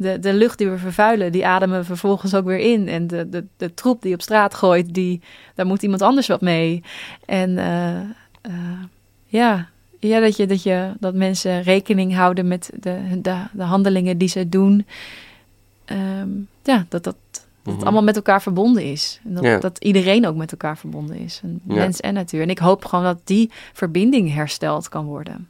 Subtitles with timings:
[0.00, 2.88] de, de lucht die we vervuilen, die ademen we vervolgens ook weer in.
[2.88, 5.20] En de, de, de troep die op straat gooit, die,
[5.54, 6.82] daar moet iemand anders wat mee.
[7.26, 8.00] En uh,
[8.52, 8.80] uh,
[9.26, 9.68] ja,
[9.98, 14.28] ja dat, je, dat, je, dat mensen rekening houden met de, de, de handelingen die
[14.28, 14.86] ze doen.
[16.20, 17.16] Um, ja, dat dat,
[17.62, 17.82] dat Mhm.
[17.82, 19.20] allemaal met elkaar verbonden is.
[19.24, 19.58] En dat, Ja.
[19.58, 21.40] dat iedereen ook met elkaar verbonden is.
[21.42, 21.74] En Ja.
[21.74, 22.42] Mens en natuur.
[22.42, 25.48] En ik hoop gewoon dat die verbinding hersteld kan worden.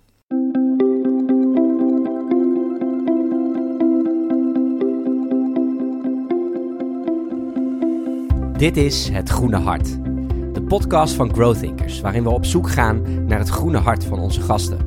[8.61, 10.03] Dit is Het Groene Hart.
[10.53, 14.41] De podcast van Growthinkers, waarin we op zoek gaan naar het groene hart van onze
[14.41, 14.79] gasten.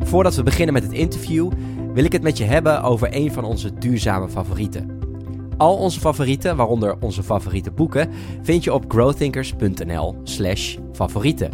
[0.00, 1.50] Voordat we beginnen met het interview,
[1.94, 4.98] wil ik het met je hebben over een van onze duurzame favorieten.
[5.56, 8.10] Al onze favorieten, waaronder onze favoriete boeken,
[8.42, 11.50] vind je op growthinkers.nl/slash favorieten.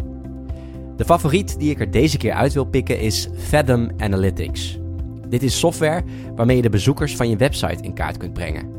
[0.95, 4.79] De favoriet die ik er deze keer uit wil pikken is Fathom Analytics.
[5.27, 6.03] Dit is software
[6.35, 8.78] waarmee je de bezoekers van je website in kaart kunt brengen.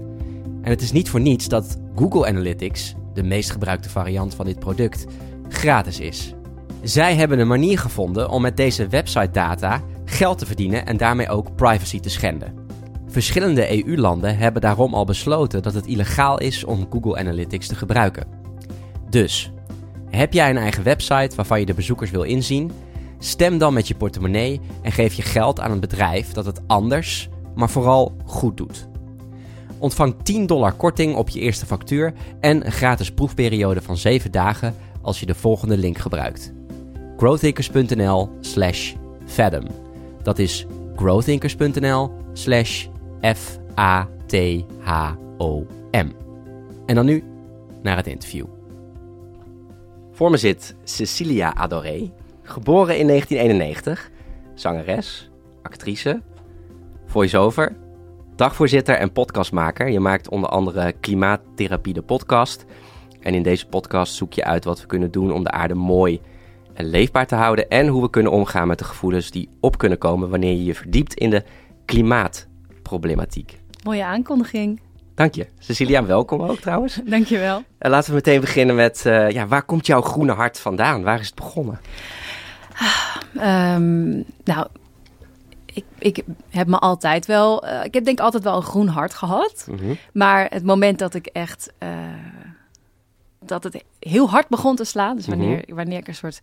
[0.63, 4.59] En het is niet voor niets dat Google Analytics, de meest gebruikte variant van dit
[4.59, 5.07] product,
[5.49, 6.35] gratis is.
[6.83, 11.29] Zij hebben een manier gevonden om met deze website data geld te verdienen en daarmee
[11.29, 12.55] ook privacy te schenden.
[13.07, 18.27] Verschillende EU-landen hebben daarom al besloten dat het illegaal is om Google Analytics te gebruiken.
[19.09, 19.53] Dus,
[20.11, 22.71] heb jij een eigen website waarvan je de bezoekers wil inzien?
[23.19, 27.29] Stem dan met je portemonnee en geef je geld aan een bedrijf dat het anders,
[27.55, 28.90] maar vooral goed doet.
[29.81, 34.75] Ontvang 10 dollar korting op je eerste factuur en een gratis proefperiode van 7 dagen
[35.03, 36.53] als je de volgende link gebruikt.
[37.17, 38.95] growthinkers.nl slash
[39.27, 39.67] fathom.
[40.23, 42.87] Dat is growthinkers.nl slash
[43.21, 44.09] F-A-T-H-O-M.
[46.87, 47.25] En dan nu
[47.83, 48.47] naar het interview.
[50.13, 52.11] Voor me zit Cecilia Adoré,
[52.43, 54.11] geboren in 1991,
[54.55, 55.31] zangeres,
[55.63, 56.23] actrice,
[57.07, 57.77] voice-over,
[58.41, 59.89] dagvoorzitter en podcastmaker.
[59.89, 62.65] Je maakt onder andere Klimaattherapie de podcast.
[63.21, 66.21] En in deze podcast zoek je uit wat we kunnen doen om de aarde mooi
[66.75, 69.99] en leefbaar te houden en hoe we kunnen omgaan met de gevoelens die op kunnen
[69.99, 71.45] komen wanneer je je verdiept in de
[71.85, 73.59] klimaatproblematiek.
[73.85, 74.81] Mooie aankondiging.
[75.15, 75.47] Dank je.
[75.59, 77.01] Cecilia, welkom ook trouwens.
[77.05, 77.63] Dankjewel.
[77.79, 81.03] En laten we meteen beginnen met, eh, ja, waar komt jouw groene hart vandaan?
[81.03, 81.81] Waar is het begonnen?
[83.37, 84.11] Ehm,
[84.45, 84.67] nou,
[85.99, 87.65] ik, ik heb me altijd wel...
[87.67, 89.67] eh, ik heb denk ik altijd wel een groen hart gehad.
[89.71, 89.95] Mhm.
[90.13, 91.73] Maar het moment dat ik echt...
[91.79, 91.89] eh,
[93.45, 95.17] dat het heel hard begon te slaan.
[95.17, 96.39] Dus wanneer, wanneer ik een soort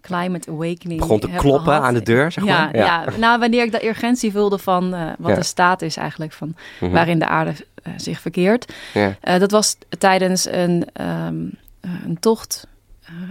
[0.00, 1.82] climate awakening Begon te kloppen gehad.
[1.82, 2.76] aan de deur, zeg ja, maar?
[2.76, 3.04] Ja.
[3.18, 5.34] nou wanneer ik de urgentie voelde van eh, wat Ja.
[5.36, 6.92] de staat is eigenlijk van Mhm.
[6.92, 7.52] waarin de aarde
[7.96, 8.72] zich verkeert.
[8.94, 9.38] Ja.
[9.38, 11.46] Dat was tijdens een, ehm,
[11.80, 12.66] eh, een tocht.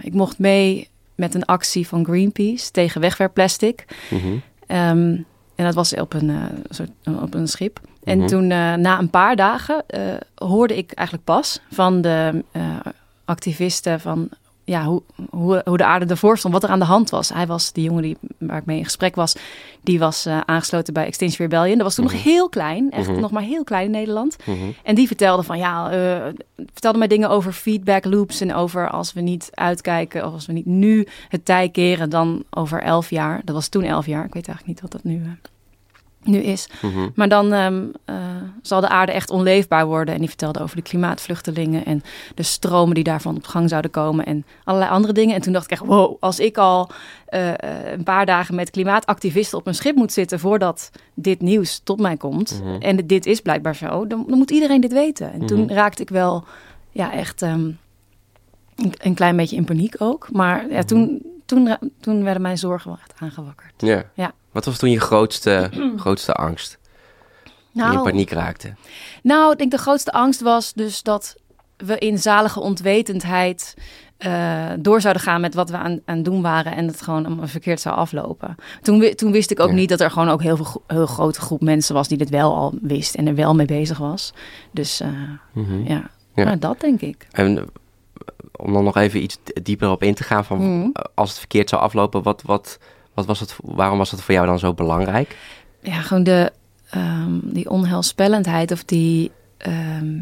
[0.00, 3.84] Ik mocht mee met een actie van Greenpeace tegen wegwerpplastic.
[4.10, 4.36] Mhm.
[4.66, 5.16] Ehm,
[5.58, 6.90] en dat was op een, eh, soort,
[7.22, 7.80] op een schip.
[8.04, 8.26] En Mhm.
[8.28, 10.00] toen, eh, na een paar dagen, eh,
[10.34, 12.62] hoorde ik eigenlijk pas van de eh,
[13.24, 14.28] activisten van
[14.68, 17.28] ja, hoe, hoe, hoe de aarde ervoor stond, wat er aan de hand was.
[17.28, 19.36] Hij was, die jongen die, waar ik mee in gesprek was,
[19.82, 21.74] die was eh, aangesloten bij Extinction Rebellion.
[21.76, 22.14] Dat was toen Mhm.
[22.14, 23.20] nog heel klein, echt Mhm.
[23.20, 24.36] nog maar heel klein in Nederland.
[24.44, 24.56] Mhm.
[24.82, 26.32] En die vertelde van ja, eh,
[26.72, 30.52] vertelde mij dingen over feedback loops en over als we niet uitkijken of als we
[30.52, 33.40] niet nu het tij keren, dan over elf jaar.
[33.44, 34.24] Dat was toen elf jaar.
[34.24, 35.30] Ik weet eigenlijk niet wat dat nu, eh,
[36.22, 36.68] nu is.
[36.82, 37.08] Mhm.
[37.14, 38.16] Maar dan ehm, eh,
[38.62, 40.14] zal de aarde echt onleefbaar worden.
[40.14, 42.02] En die vertelde over de klimaatvluchtelingen en
[42.34, 45.34] de stromen die daarvan op gang zouden komen en allerlei andere dingen.
[45.34, 46.90] En toen dacht ik echt, wow, als ik al
[47.26, 51.80] eh, eh, een paar dagen met klimaatactivisten op een schip moet zitten voordat dit nieuws
[51.84, 52.60] tot mij komt.
[52.64, 52.80] Mhm.
[52.82, 55.32] En dit is blijkbaar zo, dan, dan moet iedereen dit weten.
[55.32, 55.72] En toen Mhm.
[55.72, 56.44] raakte ik wel,
[56.90, 57.60] ja, echt ehm,
[58.76, 60.28] een, een klein beetje in paniek ook.
[60.32, 63.72] Maar ja, toen, toen, toen werden mijn zorgen wel echt aangewakkerd.
[63.76, 64.04] Ja.
[64.14, 64.32] Ja.
[64.52, 66.78] Wat was toen je grootste, grootste angst?
[67.44, 68.74] Toen je in Nou, paniek raakte?
[69.22, 71.36] Nou, ik denk de grootste angst was dus dat
[71.76, 73.74] we in zalige onwetendheid
[74.18, 77.26] eh, door zouden gaan met wat we aan, aan het doen waren en het gewoon
[77.26, 78.54] allemaal verkeerd zou aflopen.
[78.82, 79.74] Toen, toen wist ik ook Ja.
[79.74, 82.54] niet dat er gewoon ook heel veel heel grote groep mensen was die dit wel
[82.56, 84.32] al wist en er wel mee bezig was.
[84.72, 85.08] Dus eh,
[85.52, 85.82] Mhm.
[85.88, 86.44] ja, Ja.
[86.44, 87.26] Nou, dat denk ik.
[87.30, 87.66] En
[88.58, 90.88] om dan nog even iets dieper op in te gaan van Mhm.
[90.92, 92.78] eh, als het verkeerd zou aflopen, wat, wat,
[93.14, 95.36] wat was het, waarom was het voor jou dan zo belangrijk?
[95.82, 96.52] Ja, gewoon de,
[96.90, 99.30] ehm, die onheilspellendheid of die...
[99.56, 100.18] ehm,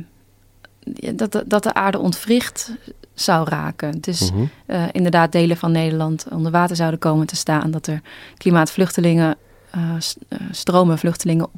[1.15, 2.73] dat, de- dat de aarde ontwricht
[3.15, 4.01] zou raken.
[4.01, 4.31] Dus
[4.67, 7.71] eh, inderdaad delen van Nederland onder water zouden komen te staan.
[7.71, 8.01] Dat er
[8.37, 9.37] klimaatvluchtelingen,
[9.71, 9.91] eh,
[10.51, 11.55] stromen vluchtelingen op,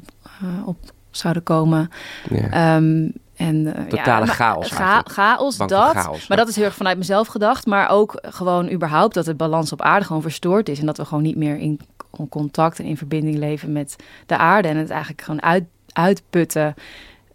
[0.65, 0.77] op
[1.11, 1.89] zouden komen.
[2.29, 2.49] Ja.
[2.75, 5.71] Ehm, en, eh, Totale chaos Ga, chaos, dat.
[5.71, 6.43] chaos, maar ja.
[6.43, 7.65] dat is heel erg vanuit mezelf gedacht.
[7.65, 10.79] Maar ook gewoon überhaupt dat de balans op aarde gewoon verstoord is.
[10.79, 11.79] En dat we gewoon niet meer in
[12.11, 13.95] con- contact en in verbinding leven met
[14.25, 14.67] de aarde.
[14.67, 16.73] En het eigenlijk gewoon uit, uitputten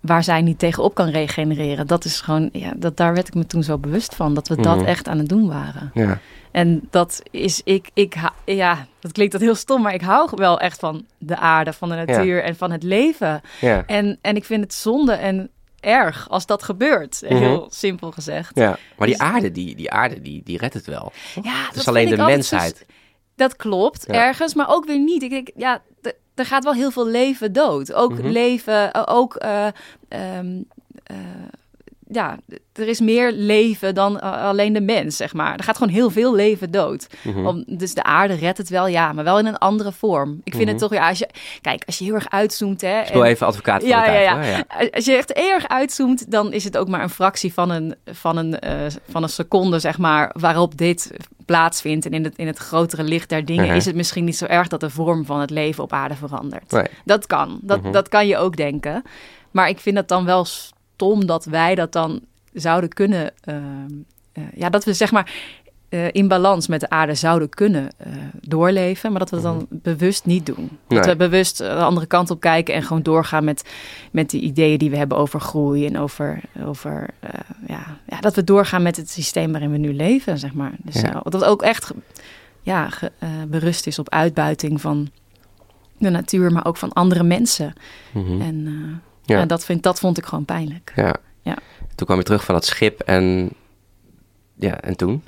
[0.00, 1.86] waar zij niet tegenop kan regenereren.
[1.86, 4.34] Dat is gewoon, ja, dat, daar werd ik me toen zo bewust van.
[4.34, 4.84] Dat we dat Mhm.
[4.86, 5.90] echt aan het doen waren.
[5.94, 6.18] Ja.
[6.50, 8.14] En dat is, ik, ik,
[8.44, 11.88] ja, dat klinkt dat heel stom, maar ik hou wel echt van de aarde, van
[11.88, 13.40] de natuur en van het leven.
[13.60, 13.82] Ja.
[13.86, 15.48] En, en ik vind het zonde en
[15.84, 17.36] erg als dat gebeurt, Mhm.
[17.36, 18.50] heel simpel gezegd.
[18.54, 18.78] ja.
[18.98, 21.12] Maar die Dus- aarde, die, die aarde, die, die redt het wel.
[21.42, 22.86] Ja, Het is alleen de mensheid.
[23.36, 24.14] Dat klopt, Ja.
[24.14, 25.22] ergens, maar ook weer niet.
[25.22, 25.82] Ik denk, ja,
[26.34, 27.92] er gaat wel heel veel leven dood.
[27.92, 28.26] Ook Mhm.
[28.28, 29.34] leven, ook...
[29.34, 29.66] eh,
[32.08, 32.38] ja,
[32.72, 35.56] er is meer leven dan eh, alleen de mens, zeg maar.
[35.56, 37.06] Er gaat gewoon heel veel leven dood.
[37.22, 37.46] Mhm.
[37.46, 40.40] Om, dus de aarde redt het wel, ja, maar wel in een andere vorm.
[40.44, 40.72] Ik vind Mhm.
[40.72, 41.28] het toch, ja, als je...
[41.60, 43.00] Kijk, als je heel erg uitzoomt, hè...
[43.00, 44.42] Ik wil even advocaat van Ja, ja, ja.
[44.44, 44.64] ja.
[44.92, 48.36] Als je echt erg uitzoomt, dan is het ook maar een fractie van een, van
[48.36, 48.76] een, eh,
[49.10, 51.10] van een seconde, zeg maar, waarop dit
[51.46, 52.06] plaatsvindt.
[52.06, 53.74] En in het, in het grotere licht der dingen Mhm.
[53.76, 56.70] is het misschien niet zo erg dat de vorm van het leven op aarde verandert.
[56.70, 56.86] Nee.
[57.04, 57.92] Dat kan, dat, Mhm.
[57.92, 59.02] dat kan je ook denken.
[59.50, 60.46] Maar ik vind het dan wel
[60.94, 62.20] stom dat wij dat dan
[62.52, 63.62] zouden kunnen, ehm,
[64.32, 65.32] eh, ja, dat we zeg maar
[65.88, 69.66] eh, in balans met de aarde zouden kunnen eh, doorleven, maar dat we dat dan
[69.70, 70.68] bewust niet doen.
[70.88, 71.08] Dat Mhm.
[71.08, 73.64] We bewust de andere kant op kijken en gewoon doorgaan met,
[74.12, 77.06] met die ideeën die we hebben over groei en over, over
[77.66, 80.72] ja, ja, dat we doorgaan met het systeem waarin we nu leven, zeg maar.
[80.82, 81.20] Dus Ja.
[81.24, 81.92] dat ook echt
[82.62, 83.12] ja, ge-
[83.48, 85.08] berust is op uitbuiting van
[85.98, 87.72] de natuur, maar ook van andere mensen.
[88.12, 88.40] Mhm.
[88.40, 89.38] En eh, Ja.
[89.38, 89.44] ja.
[89.46, 90.92] dat, vind, dat vond ik gewoon pijnlijk.
[90.96, 91.14] Ja.
[91.42, 91.56] Ja.
[91.94, 93.50] Toen kwam je terug van dat schip en...
[94.56, 95.24] Ja, en toen?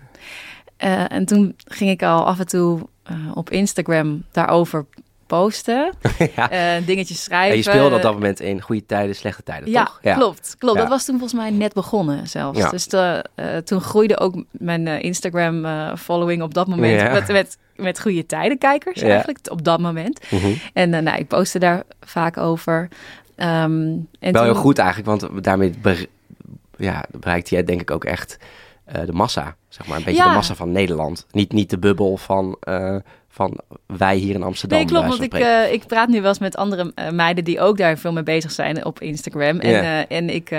[0.76, 4.86] Eh, en toen ging ik al af en toe eh, op Instagram daarover
[5.26, 5.92] posten.
[6.36, 6.50] ja.
[6.50, 7.50] eh, dingetjes schrijven.
[7.50, 10.00] En je speelde op dat moment in goede tijden, slechte tijden, Ja, toch?
[10.00, 10.56] klopt.
[10.58, 10.74] klopt.
[10.76, 10.80] Ja.
[10.80, 12.58] Dat was toen volgens mij net begonnen zelfs.
[12.58, 12.70] Ja.
[12.70, 13.24] Dus de,
[13.64, 17.12] toen groeide ook mijn Instagram-following op dat moment Ja.
[17.12, 19.08] met, met, met goede tijdenkijkers Ja.
[19.08, 20.20] eigenlijk, op dat moment.
[20.30, 20.52] Mhm.
[20.72, 22.88] En nou, ik postte daar vaak over.
[23.36, 25.74] Ehm, en Wel toen- heel goed eigenlijk, want daarmee
[26.76, 28.38] ja, bereikt jij denk ik ook echt
[28.84, 29.56] eh, de massa.
[29.68, 30.28] Zeg maar een beetje Ja.
[30.28, 31.26] de massa van Nederland.
[31.30, 32.96] Niet, niet de bubbel van, eh,
[33.36, 34.78] van wij hier in Amsterdam.
[34.78, 35.08] Nee, klopt.
[35.08, 37.98] Want ik, eh, ik praat nu wel eens met andere eh, meiden die ook daar
[37.98, 39.60] veel mee bezig zijn op Instagram.
[39.60, 40.50] En, eh, en ik,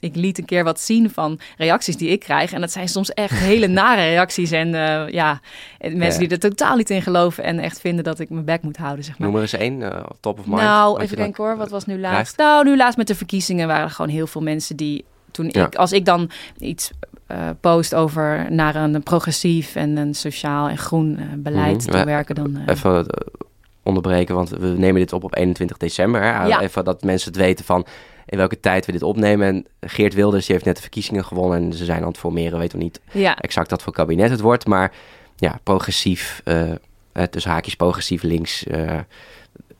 [0.00, 2.52] ik liet een keer wat zien van reacties die ik krijg.
[2.52, 4.50] En dat zijn soms echt hele nare reacties.
[4.50, 4.68] En
[5.12, 5.40] ja,
[5.78, 8.62] en mensen die er totaal niet in geloven en echt vinden dat ik mijn bek
[8.62, 9.28] moet houden, zeg maar.
[9.28, 10.60] Noem er eens één, top of mind.
[10.60, 11.56] Nou, even denken hoor.
[11.56, 12.36] Wat was nu laatst?
[12.36, 15.66] Nou, nu laatst met de verkiezingen waren er gewoon heel veel mensen die toen Ja.
[15.66, 16.90] ik, als ik dan iets
[17.26, 21.90] eh, post over naar een progressief en een sociaal en groen eh, beleid Mhm.
[21.90, 23.06] te We- werken, dan eh, Even
[23.82, 26.22] onderbreken, want we nemen dit op op 21 december.
[26.22, 26.44] Hè?
[26.46, 26.60] Ja.
[26.60, 27.86] Even dat mensen het weten van
[28.26, 29.46] in welke tijd we dit opnemen.
[29.48, 32.58] En Geert Wilders die heeft net de verkiezingen gewonnen en ze zijn aan het formeren.
[32.58, 34.66] Weten we niet ja, exact wat voor kabinet het wordt.
[34.66, 34.92] Maar
[35.36, 36.42] ja, progressief,
[37.30, 38.64] tussen haakjes progressief links,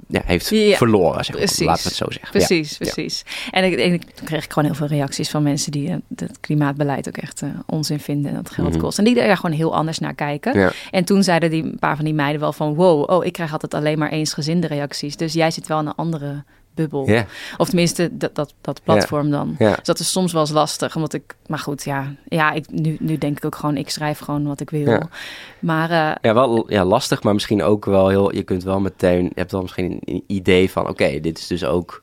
[0.07, 1.25] ja, heeft Ja, verloren.
[1.25, 1.45] Zeg maar.
[1.45, 1.67] precies.
[1.67, 2.31] Laten we het zo zeggen.
[2.31, 2.77] Precies, Ja.
[2.93, 3.25] precies.
[3.51, 5.97] En, ik, en ik, toen kreeg ik gewoon heel veel reacties van mensen die eh,
[6.17, 8.79] het klimaatbeleid ook echt eh, onzin vinden en dat geld Mhm.
[8.79, 8.99] kost.
[8.99, 10.73] En die daar gewoon heel anders naar kijken.
[10.91, 12.75] En toen zeiden die, een paar van die meiden wel van...
[12.75, 15.17] wow, oh, ik krijg altijd alleen maar eensgezinde reacties.
[15.17, 16.45] Dus jij zit wel in een andere
[16.77, 17.09] bubbel.
[17.57, 19.55] Of tenminste, dat, dat, dat platform dan.
[19.59, 21.37] Dus dat is soms wel eens lastig, omdat ik...
[21.47, 23.77] Maar goed, ja, ja ik, nu, nu denk ik ook gewoon...
[23.77, 24.81] ik schrijf gewoon wat ik wil.
[24.91, 25.09] Ja.
[25.59, 28.35] Maar eh, Ja, wel ja, lastig, maar misschien ook wel heel...
[28.35, 29.25] Je kunt wel meteen...
[29.25, 30.89] Je hebt wel misschien een idee van...
[30.89, 32.03] Oké, dit is dus ook...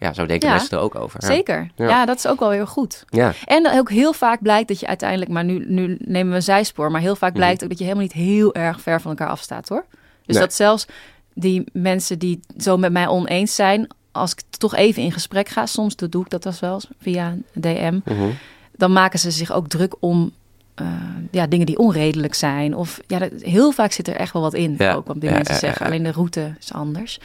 [0.00, 1.20] Ja, zo denken Ja, mensen er ook over.
[1.22, 1.26] Ja.
[1.26, 1.70] zeker.
[1.76, 1.88] Ja.
[1.88, 2.04] Ja.
[2.06, 3.04] dat is ook wel heel goed.
[3.08, 6.42] Ja, En ook heel vaak blijkt dat je uiteindelijk, maar nu, nu nemen we een
[6.42, 7.38] zijspoor, maar heel vaak Mhm.
[7.38, 9.84] blijkt ook dat je helemaal niet heel erg ver van elkaar afstaat hoor.
[10.26, 10.44] Dus Nee.
[10.44, 10.86] dat zelfs
[11.34, 13.86] die mensen die zo met mij oneens zijn,
[14.18, 17.44] als ik toch even in gesprek ga, soms doe ik dat dus wel via een
[17.54, 18.28] DM, mhm.
[18.76, 20.32] dan maken ze zich ook druk om
[20.74, 20.86] eh,
[21.30, 22.74] ja, dingen die onredelijk zijn.
[22.76, 24.94] Of ja, dat- heel vaak zit er echt wel wat in, Ja.
[24.94, 25.86] ook wat die Ja, mensen ja, zeggen.
[25.86, 27.20] Alleen de route is anders.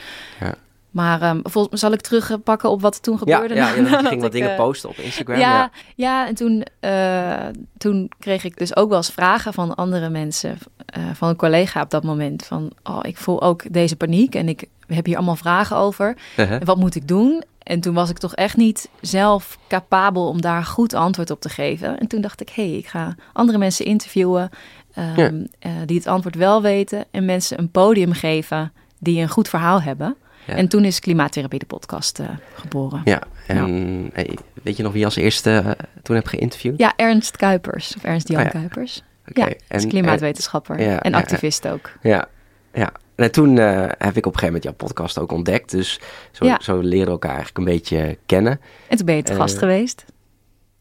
[0.93, 1.01] Ja.
[1.01, 3.55] Maar ehm, volgens zal ik terugpakken op wat er toen ja, gebeurde?
[3.55, 5.37] ja, je nadat ging wat ik, dingen eh, posten op Instagram.
[5.39, 5.71] ja, Ja.
[5.95, 6.27] ja.
[6.27, 7.45] en toen, eh,
[7.77, 11.81] toen kreeg ik dus ook wel eens vragen van andere mensen, eh, van een collega
[11.81, 12.45] op dat moment.
[12.45, 16.17] Van, oh, ik voel ook deze paniek en ik heb hier allemaal vragen over.
[16.37, 16.55] Uh-huh.
[16.59, 17.43] En wat moet ik doen?
[17.63, 21.49] En toen was ik toch echt niet zelf capabel om daar goed antwoord op te
[21.49, 21.99] geven.
[21.99, 24.49] En toen dacht ik, hé, hey, ik ga andere mensen interviewen
[24.93, 25.31] ehm, Ja.
[25.59, 27.05] eh, die het antwoord wel weten.
[27.11, 30.15] En mensen een podium geven die een goed verhaal hebben.
[30.47, 30.55] Ja.
[30.55, 33.01] En toen is Klimaattherapie de podcast eh, geboren.
[33.05, 35.71] Ja, en hey, weet je nog wie als eerste eh,
[36.01, 36.77] toen heb geïnterviewd?
[36.79, 37.93] Ja, Ernst Kuipers.
[37.97, 38.49] Of Ernst Jan Oh.
[38.49, 39.01] Kuipers.
[39.29, 40.79] Oké, Ja, klimaatwetenschapper.
[40.79, 41.91] en activist ook.
[42.01, 42.27] Ja,
[42.73, 42.91] ja.
[43.15, 43.65] En toen eh,
[43.97, 45.71] heb ik op een gegeven moment jouw podcast ook ontdekt.
[45.71, 45.99] Dus
[46.31, 46.59] zo, Ja.
[46.61, 48.59] zo leren we elkaar eigenlijk een beetje kennen.
[48.87, 50.05] En toen ben je te gast geweest.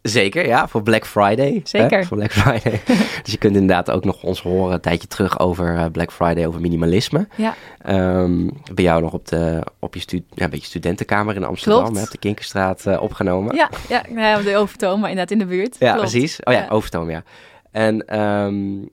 [0.02, 1.61] Zeker, ja, voor Black Friday.
[1.64, 1.99] Zeker.
[1.99, 2.80] Hè, voor Black Friday.
[3.23, 6.47] dus je kunt inderdaad ook nog ons horen een tijdje terug over eh, Black Friday,
[6.47, 7.26] over minimalisme.
[7.37, 11.44] Ja, Ehm, bij jou nog op, de, op je stu ja, een beetje studentenkamer in
[11.44, 13.54] Amsterdam, hè, op de Kinkerstraat eh, opgenomen.
[13.54, 15.76] ja, ja nee, op de Overtoom, maar inderdaad in de buurt.
[15.78, 16.11] Ja, Klopt.
[16.11, 16.40] precies.
[16.44, 16.68] Oh ja, Ja.
[16.68, 17.23] Overtoom, ja.
[17.71, 18.87] En ehm,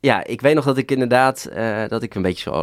[0.00, 2.60] ja, ik weet nog dat ik inderdaad, eh, dat ik een beetje zo...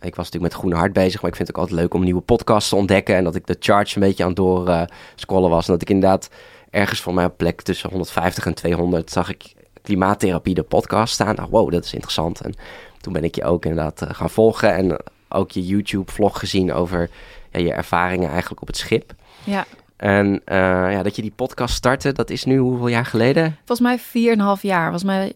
[0.00, 2.04] ik was natuurlijk met Groene Hart bezig, maar ik vind het ook altijd leuk om
[2.04, 3.16] nieuwe podcasts te ontdekken.
[3.16, 4.82] En dat ik de charts een beetje aan het door eh,
[5.14, 5.66] scrollen was.
[5.66, 6.30] En dat ik inderdaad
[6.70, 11.34] ergens voor mij op plek tussen 150 en 200 zag ik Klimaattherapie, de podcast staan.
[11.34, 12.40] Nou, wow, dat is interessant.
[12.40, 12.54] En
[13.00, 14.74] toen ben ik je ook inderdaad eh, gaan volgen.
[14.74, 17.10] En ook je YouTube-vlog gezien over
[17.52, 19.14] ja, je ervaringen eigenlijk op het schip.
[19.44, 20.56] Ja, En eh,
[20.92, 23.56] ja, dat je die podcast startte, dat is nu hoeveel jaar geleden?
[23.64, 24.82] volgens mij 4,5 jaar.
[24.82, 25.32] Volgens mij,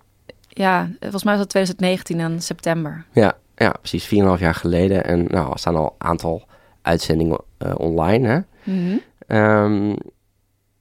[0.49, 3.05] ja, volgens mij was dat 2019 in september.
[3.12, 4.05] Ja, ja precies.
[4.07, 5.05] 4,5 jaar geleden.
[5.05, 6.43] En nou, er staan al een aantal
[6.83, 8.29] uitzendingen eh, online.
[8.29, 8.39] Hè?
[8.73, 8.97] Mhm.
[9.27, 9.95] Ehm,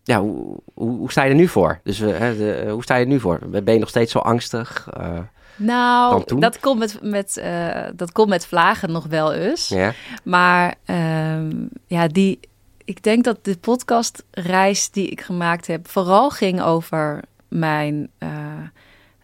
[0.03, 1.79] ja, hoe, hoe, hoe sta je er nu voor?
[1.83, 3.39] Dus eh, hè, de, hoe sta je er nu voor?
[3.49, 4.87] Ben je nog steeds zo angstig?
[4.93, 5.19] Eh,
[5.55, 9.67] Nou, dat komt, met, met, eh, dat komt met vlagen nog wel eens.
[9.67, 9.93] ja?
[10.23, 11.51] Maar ehm,
[11.87, 12.39] ja, die,
[12.85, 15.87] ik denk dat de podcastreis die ik gemaakt heb...
[15.87, 18.09] vooral ging over mijn...
[18.17, 18.29] eh,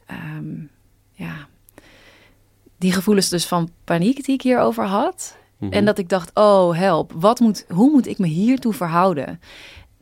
[0.06, 0.56] ehm,
[1.12, 1.48] ja,
[2.78, 5.38] die gevoelens dus van paniek die ik hierover had.
[5.58, 5.74] Mhm.
[5.74, 9.40] En dat ik dacht, oh help, wat moet, hoe moet ik me hiertoe verhouden?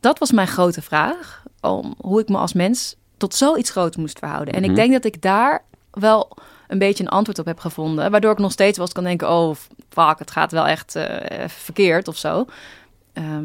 [0.06, 4.18] Dat was mijn grote vraag, om hoe ik me als mens tot zoiets groots moest
[4.18, 4.54] verhouden.
[4.54, 4.70] En Mhm.
[4.70, 6.36] ik denk dat ik daar wel
[6.68, 8.10] een beetje een antwoord op heb gevonden.
[8.10, 9.54] Waardoor ik nog steeds wel eens kan denken, oh
[9.88, 12.44] fuck, het gaat wel echt eh, verkeerd of zo.
[13.12, 13.44] Ehm,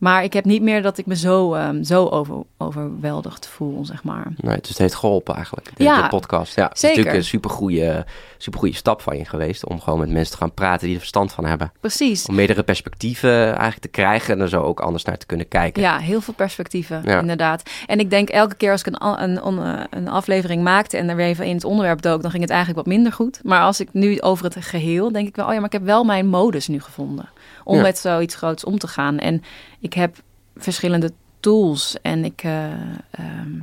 [0.00, 4.02] maar ik heb niet meer dat ik me zo, ehm, zo over, overweldigd voel, zeg
[4.04, 4.32] maar.
[4.36, 6.54] Nee, dus het heeft geholpen eigenlijk, de, Ja, de podcast.
[6.54, 8.04] Ja, het is natuurlijk een supergoeie,
[8.38, 9.66] supergoeie stap van je geweest...
[9.66, 11.72] om gewoon met mensen te gaan praten die er verstand van hebben.
[11.80, 12.26] Precies.
[12.26, 14.34] Om meerdere perspectieven eigenlijk te krijgen...
[14.34, 15.82] en er zo ook anders naar te kunnen kijken.
[15.82, 17.20] Ja, heel veel perspectieven, Ja.
[17.20, 17.70] inderdaad.
[17.86, 21.16] En ik denk elke keer als ik een, een, eh, een aflevering maakte en er
[21.16, 23.40] weer even in het onderwerp dook, dan ging het eigenlijk wat minder goed.
[23.42, 25.84] Maar als ik nu over het geheel, denk ik wel, oh ja, maar ik heb
[25.84, 27.28] wel mijn modus nu gevonden
[27.70, 27.82] om Ja.
[27.82, 29.18] met zoiets groots om te gaan.
[29.18, 29.42] En
[29.80, 30.16] ik heb
[30.56, 32.64] verschillende tools en ik eh,
[33.10, 33.60] ehm,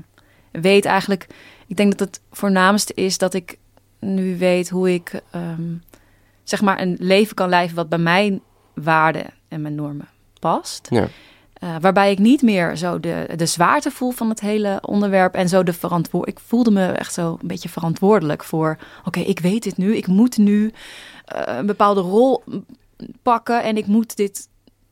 [0.52, 1.28] weet eigenlijk,
[1.68, 3.58] ik denk dat het voornaamste is dat ik
[4.00, 5.76] nu weet hoe ik ehm,
[6.44, 8.42] zeg maar een leven kan leiden wat bij mijn
[8.74, 10.08] waarden en mijn normen
[10.40, 10.88] past.
[10.90, 11.08] Ja.
[11.64, 15.34] Uh, waarbij ik niet meer zo de, de zwaarte voel van het hele onderwerp.
[15.34, 16.28] En zo de verantwoord.
[16.28, 18.78] Ik voelde me echt zo een beetje verantwoordelijk voor.
[19.06, 19.96] Oké, ik weet dit nu.
[19.96, 20.72] Ik moet nu uh,
[21.46, 22.44] een bepaalde rol
[23.22, 23.64] pakken.
[23.64, 24.48] En ik moet dit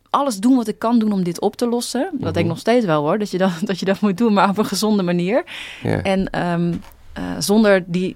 [0.10, 2.10] alles doen wat ik kan doen om dit op te lossen.
[2.14, 3.18] Dat denk ik nog steeds wel hoor.
[3.18, 5.44] Dat je dat, dat, je dat moet doen, maar op een gezonde manier.
[5.84, 6.82] En um,
[7.18, 8.16] uh, zonder die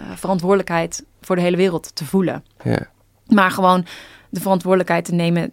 [0.00, 2.44] uh, verantwoordelijkheid voor de hele wereld te voelen.
[3.26, 3.86] Maar gewoon
[4.28, 5.52] de verantwoordelijkheid te nemen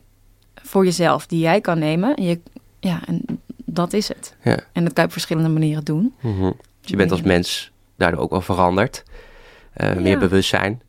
[0.55, 2.15] voor jezelf, die jij kan nemen.
[2.15, 2.39] En je,
[2.79, 3.21] ja, en
[3.65, 4.35] dat is het.
[4.71, 6.13] En dat kan je op verschillende manieren doen.
[6.21, 6.55] Mm -hmm.
[6.81, 9.03] Dus je bent als mens daardoor ook wel veranderd.
[9.77, 9.99] Uh, ja.
[9.99, 10.81] Meer bewustzijn.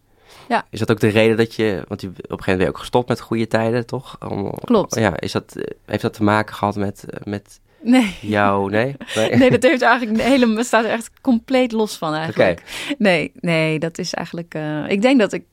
[0.48, 0.66] Ja.
[0.70, 2.68] Is dat ook de reden dat je, want je op een gegeven moment ben je
[2.68, 4.16] ook gestopt met goede tijden, toch?
[4.28, 4.94] Om, Klopt.
[4.94, 8.16] Ja, is dat, heeft dat te maken gehad met, met Nee.
[8.20, 8.70] jou?
[8.70, 8.96] Nee?
[9.14, 12.60] Nee, nee dat heeft eigenlijk helemaal, staat er echt compleet los van eigenlijk.
[12.60, 12.94] Okay.
[12.98, 15.44] Nee, nee, dat is eigenlijk, uh, ik denk dat ik,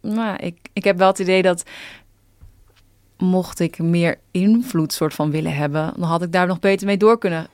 [0.00, 1.62] nou, ik, ik heb wel het idee dat
[3.22, 6.96] mocht ik meer invloed soort van willen hebben, dan had ik daar nog beter mee
[6.96, 7.46] door kunnen,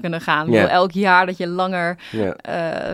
[0.00, 0.54] kunnen, gaan.
[0.54, 1.98] Elk jaar dat je langer.
[2.12, 2.28] Uh,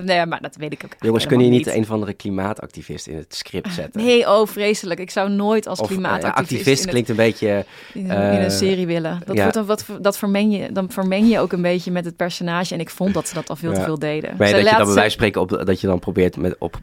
[0.04, 0.92] nee, maar dat weet ik ook.
[1.00, 4.04] Jongens, kun je niet, niet een van de klimaatactivist in het script zetten?
[4.04, 5.00] Nee, oh vreselijk.
[5.00, 6.50] Ik zou nooit als of, klimaatactivist.
[6.50, 7.64] Uh, activist klinkt een beetje.
[7.94, 9.22] In, uh, in een serie willen.
[9.24, 9.42] Dat, ja.
[9.42, 12.74] wordt dan, wat, dat vermeng je, dan vermeng je ook een beetje met het personage.
[12.74, 13.78] En ik vond dat ze dat al veel ja.
[13.78, 14.34] te veel deden.
[14.38, 16.80] Maar dat je dan bij wijze spreken op, dat je dan probeert met op,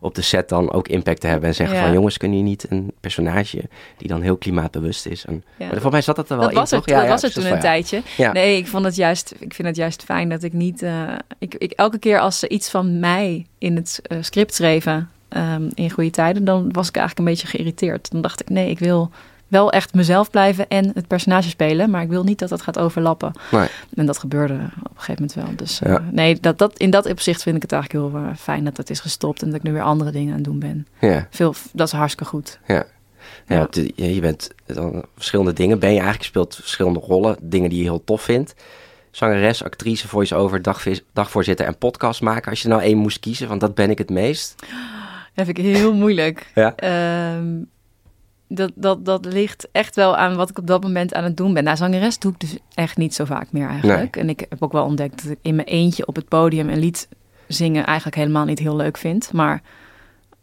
[0.00, 1.82] op de set dan ook impact te hebben en zeggen ja.
[1.82, 3.62] van jongens, kun je niet een personage
[3.96, 5.24] die dan heel klimaatbewust is.
[5.24, 5.66] En, ja.
[5.66, 6.80] Maar voor mij zat dat er wel dat in, was toch?
[6.80, 8.02] Het, ja, dat was het toen een tijdje.
[8.16, 8.32] Ja.
[8.32, 11.02] Nee, ik vond het juist, ik vind het juist fijn dat ik niet, uh,
[11.38, 15.68] ik, ik, elke keer als ze iets van mij in het uh, script schreven um,
[15.74, 18.10] in goede tijden, dan was ik eigenlijk een beetje geïrriteerd.
[18.10, 19.10] Dan dacht ik, nee, ik wil
[19.48, 22.78] wel echt mezelf blijven en het personage spelen, maar ik wil niet dat dat gaat
[22.78, 23.32] overlappen.
[23.50, 23.68] Nee.
[23.94, 25.56] En dat gebeurde op een gegeven moment wel.
[25.56, 26.02] Dus uh, ja.
[26.10, 29.00] nee, dat, dat, in dat opzicht vind ik het eigenlijk heel fijn dat het is
[29.00, 30.86] gestopt en dat ik nu weer andere dingen aan het doen ben.
[31.00, 31.26] Ja.
[31.30, 32.58] Veel, dat is hartstikke goed.
[32.66, 32.86] Ja.
[33.48, 35.78] Ja, je bent dan verschillende dingen.
[35.78, 38.54] Ben je eigenlijk speelt verschillende rollen, dingen die je heel tof vindt.
[39.10, 40.62] Zangeres, actrice, voice-over,
[41.12, 42.50] dagvoorzitter en podcast maken.
[42.50, 44.54] Als je nou één moest kiezen, want dat ben ik het meest.
[45.34, 46.46] Dat vind ik heel moeilijk.
[46.54, 46.74] ja.
[47.36, 47.68] Um,
[48.48, 51.54] dat, dat, dat ligt echt wel aan wat ik op dat moment aan het doen
[51.54, 51.64] ben.
[51.64, 54.14] Nou, zangeres doe ik dus echt niet zo vaak meer eigenlijk.
[54.14, 54.24] Nee.
[54.24, 56.78] En ik heb ook wel ontdekt dat ik in mijn eentje op het podium een
[56.78, 57.08] lied
[57.46, 59.32] zingen eigenlijk helemaal niet heel leuk vind.
[59.32, 59.62] Maar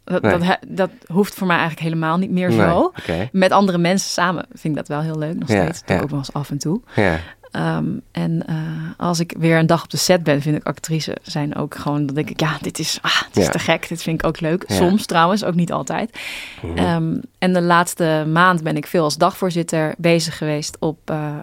[0.06, 0.38] dat, nee.
[0.38, 2.92] dat, dat, hoeft voor mij eigenlijk helemaal niet meer nee, zo.
[2.98, 3.28] Okay.
[3.32, 5.82] Met andere mensen samen vind ik dat wel heel leuk nog ja, steeds.
[5.86, 6.00] Ja.
[6.00, 6.80] ook wel eens af en toe.
[6.94, 7.18] Ja.
[7.50, 8.56] Ehm, en eh,
[8.96, 12.06] als ik weer een dag op de set ben, vind ik actrice zijn ook gewoon...
[12.06, 13.88] dan denk ik, ja, dit is, ah, dit is te gek.
[13.88, 14.64] Dit vind ik ook leuk.
[14.66, 16.18] Soms trouwens, ook niet altijd.
[16.62, 16.76] Mhm.
[16.78, 21.36] Ehm, en de laatste maand ben ik veel als dagvoorzitter bezig geweest op eh,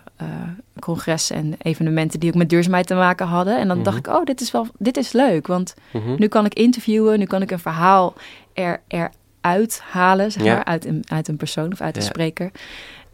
[0.79, 3.59] congressen en evenementen die ook met duurzaamheid te maken hadden.
[3.59, 3.85] En dan Mhm.
[3.85, 6.15] dacht ik, oh, dit is wel, dit is leuk, want Mhm.
[6.17, 8.13] nu kan ik interviewen, nu kan ik een verhaal
[8.53, 10.53] er, eruit halen, zeg Ja.
[10.55, 12.07] maar, uit een, uit een persoon of uit een Ja.
[12.07, 12.51] spreker.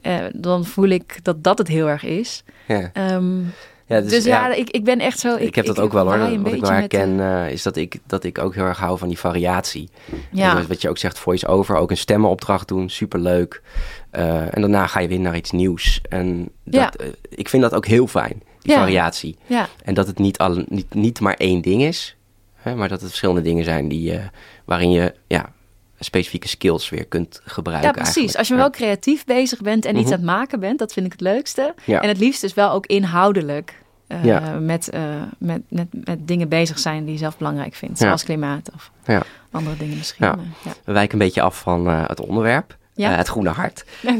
[0.02, 2.44] Eh, dan voel ik dat dat het heel erg is.
[2.68, 2.90] Ja.
[2.94, 3.40] Ehm,
[3.86, 5.36] Ja, dus, ja, ik, ik ben echt zo.
[5.36, 6.18] ik, heb dat ook wel hoor.
[6.20, 8.78] Wat ik wel met, eh, herken eh, is dat ik, dat ik ook heel erg
[8.80, 9.90] hou van die variatie.
[10.32, 13.62] ja, Dus wat je ook zegt, voice-over, ook een stemmenopdracht doen, superleuk.
[14.12, 16.02] Eh en daarna ga je weer naar iets nieuws.
[16.10, 17.06] En dat, Ja.
[17.30, 18.80] ik vind dat ook heel fijn, die Ja.
[18.80, 19.38] variatie.
[19.46, 22.16] ja, En dat het niet, al, niet, niet maar één ding is,
[22.56, 24.20] hè, maar dat het verschillende dingen zijn die,
[24.70, 25.50] waarin je ja,
[26.00, 27.88] specifieke skills weer kunt gebruiken.
[27.90, 28.16] ja, precies.
[28.16, 28.38] eigenlijk.
[28.38, 28.60] Als je Ja.
[28.60, 30.14] wel creatief bezig bent en iets Mhm.
[30.14, 31.74] aan het maken bent, dat vind ik het leukste.
[31.86, 32.02] Ja.
[32.02, 34.40] En het liefst dus wel ook inhoudelijk eh, Ja.
[34.60, 35.02] met, eh,
[35.38, 37.98] met, met, met dingen bezig zijn die je zelf belangrijk vindt.
[37.98, 39.22] Zoals klimaat of Ja.
[39.52, 40.26] andere dingen misschien.
[40.26, 40.32] Ja.
[40.66, 40.72] eh.
[40.84, 42.78] We wijken een beetje af van het onderwerp.
[43.00, 43.12] Ja.
[43.12, 43.86] Eh, het groene hart.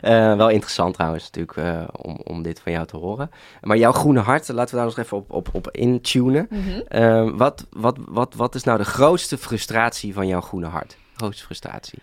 [0.00, 3.30] Eh, wel interessant trouwens natuurlijk eh, om, om dit van jou te horen.
[3.60, 6.48] Maar jouw groene hart, laten we daar nog even op, op, op intunen.
[6.50, 7.36] Mhm.
[7.36, 10.96] Wat, wat, wat, wat is nou de grootste frustratie van jouw groene hart?
[11.14, 11.98] Grootste frustratie?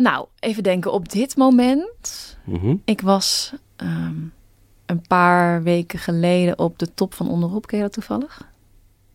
[0.00, 0.92] Nou, even denken.
[0.92, 2.74] Op dit moment Mhm.
[2.84, 4.14] Ik was ehm,
[4.86, 7.66] een paar weken geleden op de top van Onderop.
[7.66, 8.42] Ken je dat toevallig?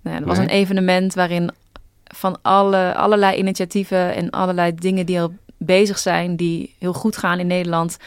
[0.01, 0.48] Nou ja, was Nee.
[0.48, 1.51] een evenement waarin
[2.16, 7.40] van alle, allerlei initiatieven en allerlei dingen die al bezig zijn, die heel goed gaan
[7.40, 7.98] in Nederland,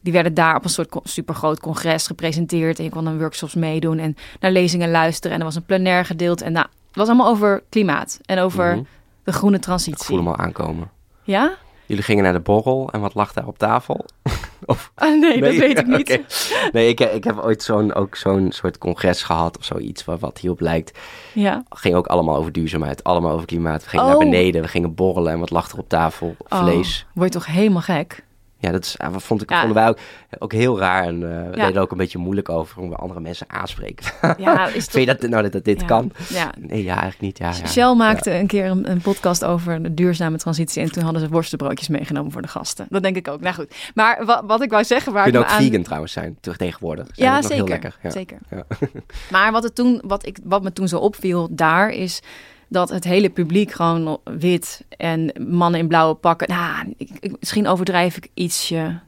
[0.00, 2.78] die werden daar op een soort supergroot congres gepresenteerd.
[2.78, 5.32] En je kon dan workshops meedoen en naar lezingen luisteren.
[5.32, 6.40] En er was een plenair gedeeld.
[6.42, 8.82] En nou, het was allemaal over klimaat en over Mhm.
[9.24, 10.04] de groene Ik transitie.
[10.04, 10.90] voel hem al aankomen.
[11.22, 11.54] Ja?
[11.88, 14.04] Jullie gingen naar de borrel en wat lag daar op tafel?
[14.66, 16.20] of, Ah, nee, dat weet ik niet.
[16.72, 20.38] Nee, ik, ik heb ooit zo'n, ook zo'n soort congres gehad of zoiets wat, wat
[20.38, 20.98] hierop lijkt.
[21.32, 21.62] Ja.
[21.70, 23.82] ging ook allemaal over duurzaamheid, allemaal over klimaat.
[23.82, 24.10] We gingen Oh.
[24.10, 26.36] naar beneden, we gingen borrelen en wat lag er op tafel?
[26.48, 27.06] Vlees.
[27.08, 28.24] Oh, word je toch helemaal gek?
[28.60, 29.58] Ja, dat is, wat vond ik, Ja.
[29.58, 29.98] vonden wij ook,
[30.38, 31.04] ook heel raar.
[31.04, 31.66] En eh, we Ja.
[31.66, 34.06] deden ook een beetje moeilijk over hoe we andere mensen aanspreken.
[34.38, 34.92] Ja, is toch...
[34.92, 35.86] Vind je dat, nou, dat, dat dit Ja.
[35.86, 36.12] kan?
[36.28, 36.52] Ja.
[36.58, 37.38] Nee, ja, eigenlijk niet.
[37.38, 37.66] Ja, ja.
[37.66, 40.82] Shell maakte een keer een, een podcast over de duurzame transitie.
[40.82, 42.86] En toen hadden ze worstenbroodjes meegenomen voor de gasten.
[42.88, 43.40] Dat denk ik ook.
[43.40, 43.74] Nou goed.
[43.94, 45.62] Maar wat, wat ik wou zeggen waar Kunnen ook aan...
[45.62, 47.06] vegan trouwens zijn, te- tegenwoordig.
[47.12, 47.56] Zijn Ja, zeker.
[47.56, 47.96] Heel lekker.
[48.02, 48.10] Ja.
[48.10, 48.38] zeker.
[48.50, 48.62] Ja.
[49.30, 52.20] Maar wat, het toen, wat, ik, wat me toen zo opviel daar is
[52.68, 56.48] dat het hele publiek gewoon wit en mannen in blauwe pakken.
[56.48, 58.98] Nou, ik, ik- misschien overdrijf ik ietsje.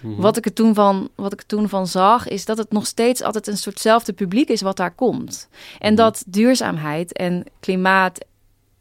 [0.00, 0.20] Mhm.
[0.20, 2.86] Wat ik er toen van, wat ik er toen van zag, is dat het nog
[2.86, 5.48] steeds altijd een soortzelfde publiek is wat daar komt.
[5.78, 6.02] En Mhm.
[6.02, 8.18] dat duurzaamheid en klimaat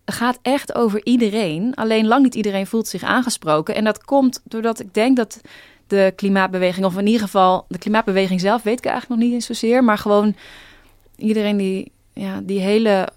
[0.06, 1.76] gaat echt over iedereen.
[1.76, 3.76] Alleen lang niet iedereen voelt zich aangesproken.
[3.76, 5.42] En dat komt doordat ik denk dat
[5.88, 9.46] de klimaatbeweging, of in ieder geval de klimaatbeweging zelf, weet ik eigenlijk nog niet eens
[9.46, 10.36] zozeer, maar gewoon
[11.18, 13.08] iedereen die, ja, die hele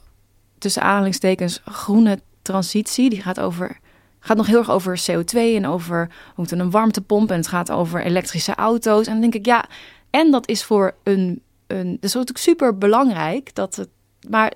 [0.65, 3.79] tussen aanhalingstekens groene transitie, die gaat over
[4.21, 7.71] gaat nog heel erg over CO2 en over we moeten een warmtepomp en het gaat
[7.71, 9.07] over elektrische auto's.
[9.07, 9.65] En dan denk ik, ja,
[10.11, 13.89] en dat is voor een, een dat is natuurlijk super belangrijk dat het,
[14.31, 14.53] maar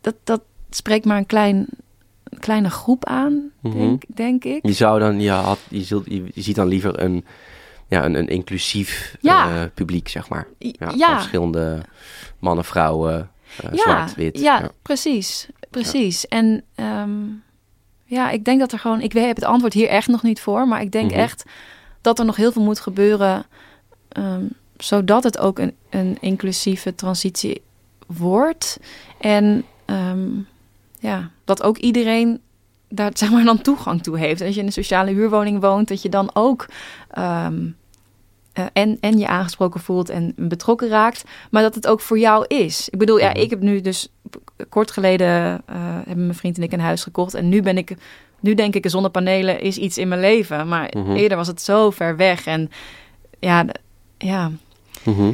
[0.00, 1.66] dat, dat spreekt maar een klein,
[2.24, 3.78] een kleine groep aan, Mhm.
[3.78, 4.66] denk, denk ik.
[4.66, 7.24] Je zou dan, je, had, je, zult, je, ziet dan liever een,
[7.88, 9.62] ja, een, een inclusief Ja.
[9.62, 10.46] eh, publiek, zeg maar.
[10.58, 11.80] Ja, ja, verschillende
[12.38, 13.30] mannen, vrouwen,
[13.62, 14.38] eh, ja, wit.
[14.40, 16.28] ja, precies, precies.
[16.28, 17.10] En ehm,
[18.04, 20.68] ja, ik denk dat er gewoon, ik heb het antwoord hier echt nog niet voor,
[20.68, 21.20] maar ik denk Mhm.
[21.20, 21.44] echt
[22.00, 23.46] dat er nog heel veel moet gebeuren,
[24.08, 24.44] ehm,
[24.76, 27.62] zodat het ook een, een inclusieve transitie
[28.06, 28.78] wordt.
[29.20, 30.28] En ehm,
[30.98, 32.40] ja, dat ook iedereen
[32.88, 34.40] daar zeg maar dan toegang toe heeft.
[34.40, 36.66] En als je in een sociale huurwoning woont, dat je dan ook
[38.72, 42.88] en, en je aangesproken voelt en betrokken raakt, maar dat het ook voor jou is.
[42.88, 43.38] Ik bedoel, ja, Mhm.
[43.38, 44.08] ik heb nu dus
[44.68, 47.96] kort geleden eh, hebben mijn vriend en ik een huis gekocht en nu ben ik,
[48.40, 51.12] nu denk ik, zonnepanelen is iets in mijn leven, maar Mhm.
[51.12, 52.70] eerder was het zo ver weg en
[53.38, 53.64] ja,
[54.18, 54.50] ja,
[55.04, 55.32] Mhm.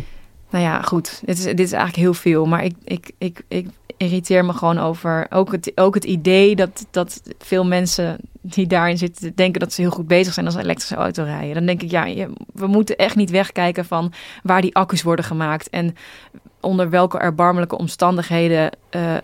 [0.51, 1.23] nou ja, goed.
[1.25, 2.47] Dit is, dit is eigenlijk heel veel.
[2.47, 6.87] Maar ik, ik, ik, ik irriteer me gewoon over ook het, ook het idee dat,
[6.91, 10.95] dat veel mensen die daarin zitten denken dat ze heel goed bezig zijn als elektrische
[10.95, 11.55] auto rijden.
[11.55, 15.25] Dan denk ik, ja, je- we moeten echt niet wegkijken van waar die accu's worden
[15.25, 15.95] gemaakt en
[16.61, 19.23] onder welke erbarmelijke omstandigheden eh, eh,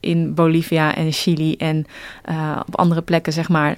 [0.00, 1.84] in Bolivia en Chili en
[2.24, 3.76] eh, op andere plekken, zeg maar,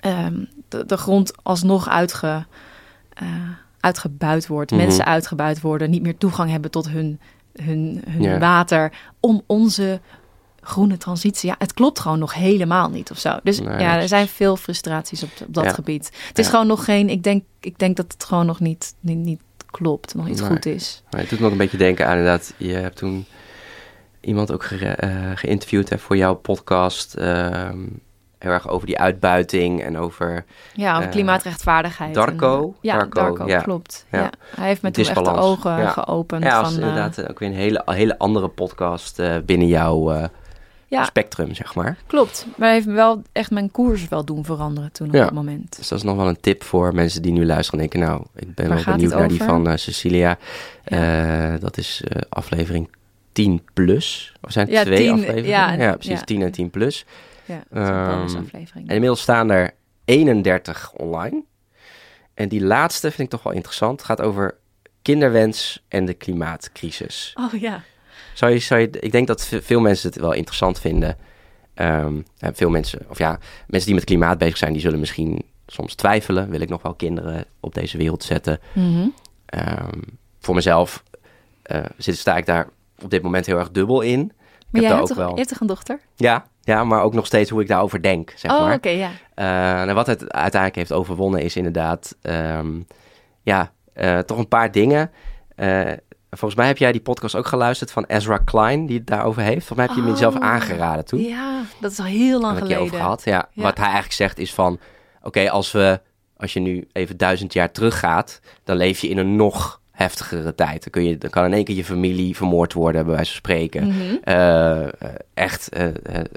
[0.00, 2.44] ehm, de, de grond alsnog uitge,
[3.80, 4.70] uitgebuit wordt.
[4.70, 4.80] Mhm.
[4.80, 7.20] Mensen uitgebuit worden, niet meer toegang hebben tot hun,
[7.62, 8.38] hun, hun Ja.
[8.38, 8.92] water.
[9.20, 10.00] Om onze
[10.60, 11.48] groene transitie.
[11.48, 13.38] Ja, het klopt gewoon nog helemaal niet of zo.
[13.42, 15.72] Dus Nee, ja, er zijn veel frustraties op, op dat Ja.
[15.72, 16.10] gebied.
[16.28, 16.50] Het is Ja.
[16.50, 17.08] gewoon nog geen.
[17.08, 19.40] Ik denk, ik denk dat het gewoon nog niet, niet, niet
[19.70, 20.48] klopt, nog niet Nee.
[20.48, 21.02] goed is.
[21.10, 23.26] Maar het doet me ook een beetje denken aan inderdaad, je hebt toen
[24.20, 27.14] iemand ook eh, geïnterviewd hè, voor jouw podcast.
[27.14, 27.78] ehm,
[28.44, 32.14] heel erg over die uitbuiting en over Ja, over Eh, klimaatrechtvaardigheid.
[32.14, 32.62] Darko?
[32.62, 33.60] En, eh, ja, Darko, Darko, ja.
[33.60, 34.06] klopt.
[34.10, 34.20] Ja.
[34.20, 34.30] Ja.
[34.56, 35.88] Hij heeft me toen echt de ogen Ja.
[35.90, 36.42] geopend.
[36.44, 40.28] ja, van, eh, inderdaad ook weer een hele, hele andere podcast binnen jouw
[40.88, 41.96] ja, spectrum, zeg maar.
[42.06, 42.46] klopt.
[42.56, 45.76] Maar hij heeft wel echt mijn koers wel doen veranderen toen op dat moment.
[45.76, 48.24] Dus dat is nog wel een tip voor mensen die nu luisteren en denken, nou,
[48.34, 50.38] ik ben Waar wel benieuwd naar die van Cecilia.
[51.60, 52.88] Dat is aflevering
[53.34, 54.32] 10 plus.
[54.42, 55.78] Of zijn het twee 10, afleveringen?
[55.78, 56.24] ja, precies, ja.
[56.24, 57.04] 10 en 10 plus.
[57.44, 58.36] Ja, een Ehm.
[58.74, 59.70] En inmiddels staan er
[60.04, 61.42] 31 online.
[62.34, 63.96] En die laatste vind ik toch wel interessant.
[63.98, 64.56] Het gaat over
[65.02, 67.32] kinderwens en de klimaatcrisis.
[67.34, 67.82] Oh ja.
[68.34, 71.16] Zou je, zou je, ik denk dat ve- veel mensen het wel interessant vinden.
[71.74, 75.94] En veel mensen, of ja, mensen die met klimaat bezig zijn, die zullen misschien soms
[75.94, 76.50] twijfelen.
[76.50, 78.60] Wil ik nog wel kinderen op deze wereld zetten?
[78.72, 79.08] Mhm.
[79.46, 80.00] Ehm,
[80.40, 81.02] voor mezelf
[81.62, 82.68] eh, zit, sta ik daar
[83.02, 84.20] op dit moment heel erg dubbel in.
[84.20, 84.32] Ik
[84.70, 85.30] Maar jij hebt toch, wel.
[85.30, 86.00] je hebt toch een dochter?
[86.16, 88.74] Ja, ja, maar ook nog steeds hoe ik daarover denk, zeg oh, maar.
[88.74, 89.10] oké, ja.
[89.34, 92.80] Eh, en wat het uiteindelijk heeft overwonnen is inderdaad, ehm,
[93.42, 95.10] ja, eh, toch een paar dingen.
[95.56, 95.92] Eh,
[96.30, 99.66] volgens mij heb jij die podcast ook geluisterd van Ezra Klein, die het daarover heeft.
[99.66, 100.42] Volgens mij heb je hem jezelf Oh.
[100.42, 101.20] aangeraden toen.
[101.20, 102.78] Ja, dat is al heel lang geleden.
[102.78, 103.22] over gehad.
[103.24, 103.48] Ja.
[103.52, 103.62] Ja.
[103.62, 104.78] Wat hij eigenlijk zegt is van,
[105.22, 106.00] oké, als we,
[106.36, 110.80] als je nu even duizend jaar teruggaat, dan leef je in een nog heftigere tijd.
[110.82, 113.36] Dan, kun je, dan kan in één keer je familie vermoord worden, bij wijze van
[113.40, 113.86] spreken.
[113.86, 114.16] Mhm.
[114.22, 114.88] Eh, eh,
[115.34, 115.86] echt eh,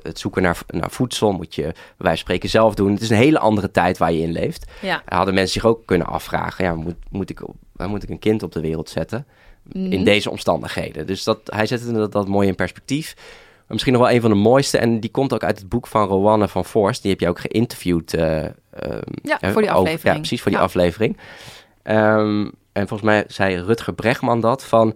[0.04, 2.92] het zoeken naar, naar voedsel moet je bij wijze van spreken zelf doen.
[2.92, 4.72] Het is een hele andere tijd waar je in leeft.
[4.82, 5.02] Ja.
[5.06, 7.42] Hadden mensen zich ook kunnen afvragen, ja, moet, moet, ik,
[7.72, 9.26] waar moet ik een kind op de wereld zetten?
[9.64, 9.92] Mhm.
[9.92, 11.08] In deze omstandigheden.
[11.08, 13.14] Dus dat, hij zet het dat, dat mooi in perspectief.
[13.16, 15.88] Maar misschien nog wel een van de mooiste, en die komt ook uit het boek
[15.88, 17.02] van Rowanne van Forst.
[17.02, 18.14] Die heb je ook geïnterviewd.
[18.14, 18.52] eh, ehm,
[19.22, 20.04] Ja, voor die over- aflevering.
[20.04, 20.66] ja, precies, voor die Ja.
[20.66, 21.18] aflevering.
[21.84, 24.96] Ehm, en volgens mij zei Rutger Bregman dat van...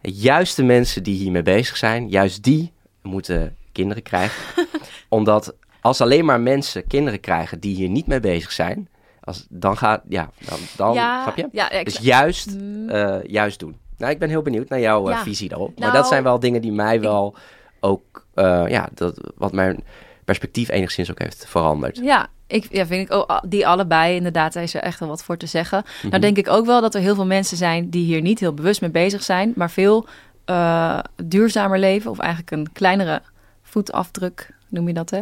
[0.00, 4.42] Juist de mensen die hiermee bezig zijn, juist die moeten kinderen krijgen.
[5.08, 8.88] Omdat als alleen maar mensen kinderen krijgen die hier niet mee bezig zijn...
[9.20, 11.48] Als, dan gaat, ja, dan, dan ja, snap je?
[11.52, 12.88] Ja, Dus juist, Mm.
[12.88, 13.76] eh, juist doen.
[13.96, 15.22] Nou, ik ben heel benieuwd naar jouw eh, Ja.
[15.22, 15.68] visie daarop.
[15.78, 17.36] Maar Nou, dat zijn wel dingen die mij wel
[17.80, 19.84] ook, eh, ja, dat, wat mijn
[20.26, 21.98] perspectief enigszins ook heeft veranderd.
[22.02, 25.22] Ja, ik, ja, vind ik ook, die allebei inderdaad, daar is er echt wel wat
[25.24, 25.84] voor te zeggen.
[25.98, 26.08] Mhm.
[26.08, 28.54] Nou denk ik ook wel dat er heel veel mensen zijn die hier niet heel
[28.54, 30.06] bewust mee bezig zijn, maar veel
[30.44, 33.22] eh, duurzamer leven, of eigenlijk een kleinere
[33.62, 35.20] voetafdruk, noem je dat hè,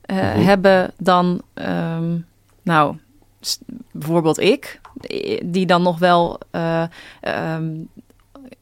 [0.00, 0.40] eh, Mhm.
[0.40, 2.16] hebben dan, ehm,
[2.62, 2.96] nou,
[3.92, 4.80] bijvoorbeeld ik,
[5.44, 6.82] die dan nog wel eh,
[7.20, 7.68] ehm,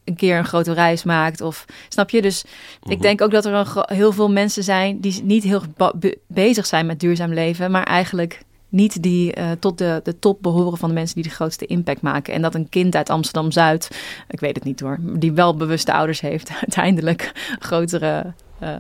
[0.09, 1.41] een keer een grote reis maakt.
[1.41, 2.23] Of snap je?
[2.23, 2.45] Dus
[2.83, 3.01] ik Mhm.
[3.03, 3.67] denk ook dat er een
[3.97, 5.63] heel veel mensen zijn die niet heel
[5.97, 8.41] be- bezig zijn met duurzaam leven, maar eigenlijk
[8.71, 12.01] niet die eh, tot de, de top behoren van de mensen die de grootste impact
[12.01, 12.35] maken.
[12.35, 13.89] En dat een kind uit Amsterdam Zuid,
[14.29, 18.33] ik weet het niet hoor, die wel bewuste ouders heeft, uiteindelijk grotere.
[18.59, 18.71] eh,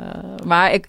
[0.46, 0.86] maar ik,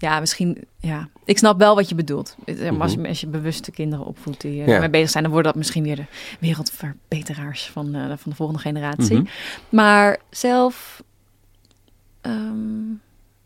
[0.00, 2.36] ja, misschien, ja, ik snap wel wat je bedoelt.
[2.44, 4.74] Eh, Als, je, als je bewuste kinderen opvoedt die eh, Ja.
[4.74, 6.04] ermee bezig zijn, dan worden dat misschien weer de
[6.40, 9.16] wereldverbeteraars van, eh, van de volgende generatie.
[9.16, 9.26] Mhm.
[9.68, 11.02] Maar zelf,
[12.20, 12.90] ehm,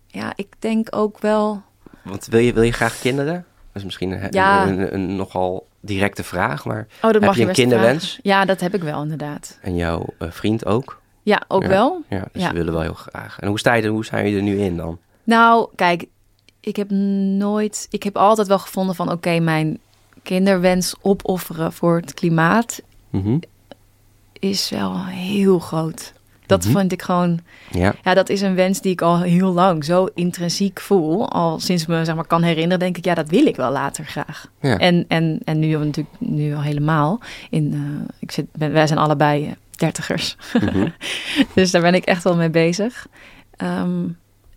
[0.06, 1.62] ja, ik denk ook wel.
[2.02, 3.34] Want wil je, wil je graag kinderen?
[3.72, 4.66] Dat is misschien een, Ja.
[4.66, 8.04] een, een, een nogal directe vraag, maar Oh, dat Heb mag je een kinderwens?
[8.04, 8.20] vragen.
[8.22, 9.58] Ja, dat heb ik wel inderdaad.
[9.62, 11.02] en jouw vriend ook?
[11.22, 11.68] Ja, ook Ja.
[11.68, 12.02] wel.
[12.08, 13.38] Ja, dus ze willen wel heel graag.
[13.40, 14.98] En hoe sta je er, hoe zijn jullie er nu in dan?
[15.24, 16.06] Nou, kijk,
[16.64, 19.78] ik heb nooit, ik heb altijd wel gevonden van, oké, mijn
[20.22, 23.38] kinderwens opofferen voor het klimaat Mhm.
[24.32, 26.12] is wel heel groot.
[26.46, 26.76] Dat Mhm.
[26.78, 27.94] vind ik gewoon, Ja.
[28.04, 31.28] ja, dat is een wens die ik al heel lang zo intrinsiek voel.
[31.30, 34.04] Al sinds me zeg maar kan herinneren, denk ik, ja, dat wil ik wel later
[34.04, 34.50] graag.
[34.60, 34.78] Ja.
[34.78, 37.20] En, en, en nu natuurlijk nu al helemaal.
[37.50, 40.36] In, eh, ik zit, ben, wij zijn allebei eh, dertigers.
[40.60, 40.88] Mhm.
[41.54, 43.06] dus daar ben ik echt wel mee bezig.
[43.56, 44.04] Ehm,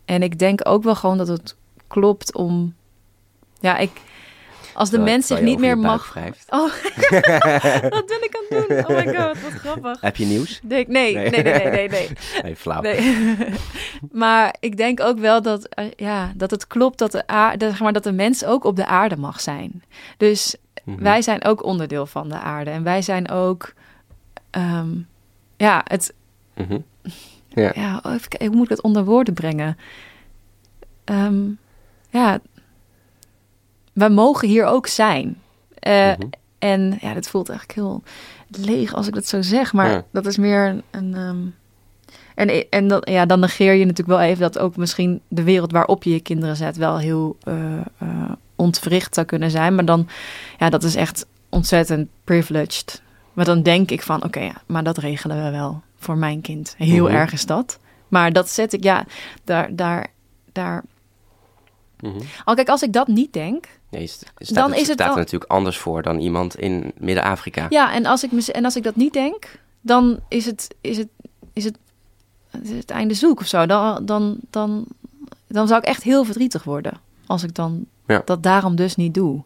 [0.06, 1.56] en ik denk ook wel gewoon dat het
[1.88, 2.76] klopt om...
[3.60, 3.92] Ja, ik...
[4.74, 6.18] Als de mens zich niet meer mag...
[6.50, 6.60] Oh,
[7.90, 8.78] wat ben ik aan het doen?
[8.78, 10.02] Oh my god, wat grappig.
[10.02, 10.60] Heb je nieuws?
[10.64, 11.90] Nee, nee, nee, nee, nee, nee.
[11.90, 12.10] nee.
[12.44, 12.82] Nee, flauw.
[12.82, 13.26] Nee.
[14.12, 17.80] maar ik denk ook wel dat, eh, ja, dat het klopt dat de, aarde, zeg
[17.80, 19.84] maar, dat de mens ook op de aarde mag zijn.
[20.18, 20.56] Dus
[20.88, 21.04] Mhm.
[21.04, 22.70] wij zijn ook onderdeel van de aarde.
[22.70, 23.74] En wij zijn ook.
[24.50, 24.90] ehm,
[25.58, 26.14] ja, het.
[26.54, 26.80] Mhm.
[27.48, 27.72] Ja.
[27.76, 29.78] Ja, oh, even hoe moet ik het onder woorden brengen?
[31.04, 31.44] Ehm,
[32.10, 32.40] ja,
[33.94, 35.42] wij mogen hier ook zijn.
[35.80, 36.28] Eh, Mhm.
[36.60, 38.04] En ja, dat voelt eigenlijk heel
[38.66, 39.74] leeg als ik dat zo zeg.
[39.74, 40.06] Maar Ja.
[40.12, 40.84] dat is meer een.
[40.92, 41.38] een, ehm,
[42.36, 45.72] En, en dan, ja, dan negeer je natuurlijk wel even dat ook misschien de wereld
[45.72, 47.54] waarop je je kinderen zet wel heel uh,
[48.04, 49.76] uh, ontwricht zou kunnen zijn.
[49.76, 50.08] Maar dan,
[50.60, 53.02] ja, dat is echt ontzettend privileged.
[53.34, 56.76] Maar dan denk ik van, oké, ja, maar dat regelen we wel voor mijn kind.
[56.78, 57.16] Heel Mhm.
[57.16, 57.80] erg is dat.
[58.08, 59.06] Maar dat zet ik, ja,
[59.44, 60.08] daar, daar,
[60.52, 60.84] daar.
[62.00, 62.18] Mhm.
[62.46, 64.94] Al kijk, als ik dat niet denk, Ja, je st- staat, Dan het is het
[64.96, 67.66] staat er al- natuurlijk anders voor dan iemand in Midden-Afrika.
[67.70, 71.08] Ja, en als ik, en als ik dat niet denk, dan is het, is het,
[71.54, 71.78] is het,
[72.62, 73.66] is het einde zoek of zo.
[73.66, 74.86] Dan, dan, dan,
[75.48, 76.94] dan zou ik echt heel verdrietig worden
[77.26, 78.22] als ik dan Ja.
[78.26, 79.42] dat daarom dus niet doe.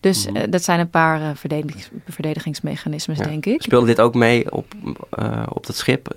[0.00, 0.36] Dus Mhm.
[0.36, 3.24] eh, dat zijn een paar eh, verdedigings, verdedigingsmechanismes, Ja.
[3.24, 3.62] denk ik.
[3.62, 4.74] Speelde dit ook mee op,
[5.10, 6.08] eh, op dat schip?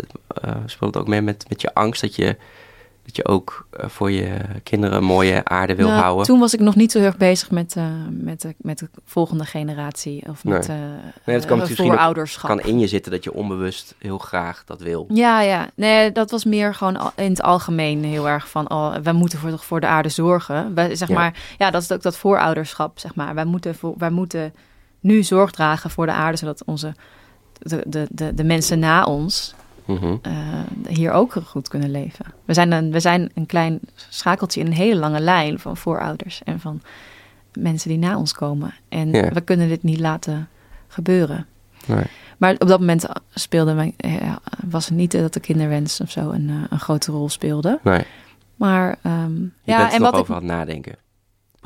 [0.66, 2.36] Speelde het ook mee met, met je angst dat je,
[3.08, 6.26] dat je ook eh, voor je kinderen een mooie aarde wil Nou, houden?
[6.26, 8.90] Toen was ik nog niet zo heel erg bezig met, eh, met, de, met de
[9.06, 10.78] volgende generatie of met Nee.
[10.78, 10.84] eh
[11.26, 12.50] Nee, dat kan eh, voorouderschap.
[12.50, 15.06] kan in je zitten dat je onbewust heel graag dat wil.
[15.10, 15.70] Ja, ja.
[15.76, 18.70] Nee, dat was meer gewoon al- in het algemeen heel erg van...
[18.72, 20.74] Oh, wij moeten voor, voor de aarde zorgen.
[20.76, 21.14] Wij, zeg Ja.
[21.16, 23.36] maar, ja, dat is ook dat voorouderschap, zeg maar.
[23.36, 24.54] Wij moeten, voor, wij moeten
[25.00, 26.38] nu zorg dragen voor de aarde...
[26.38, 26.94] zodat onze,
[27.60, 29.56] de, de, de, de mensen na ons
[29.88, 30.16] Mhm.
[30.22, 30.34] eh,
[30.88, 32.26] hier ook goed kunnen leven.
[32.46, 36.42] We zijn, een, we zijn een klein schakeltje in een hele lange lijn van voorouders...
[36.44, 36.82] en van
[37.54, 38.74] mensen die na ons komen.
[38.90, 39.30] En Ja.
[39.30, 40.50] we kunnen dit niet laten
[40.88, 41.46] gebeuren.
[41.86, 42.04] Nee.
[42.38, 44.36] Maar op dat moment speelde mijn, eh,
[44.68, 47.80] was het niet dat de kinderwens of zo een, eh, een grote rol speelde.
[47.84, 48.04] Nee,
[48.56, 50.42] Maar je ja, en wat over ik.
[50.42, 50.96] aan het nadenken.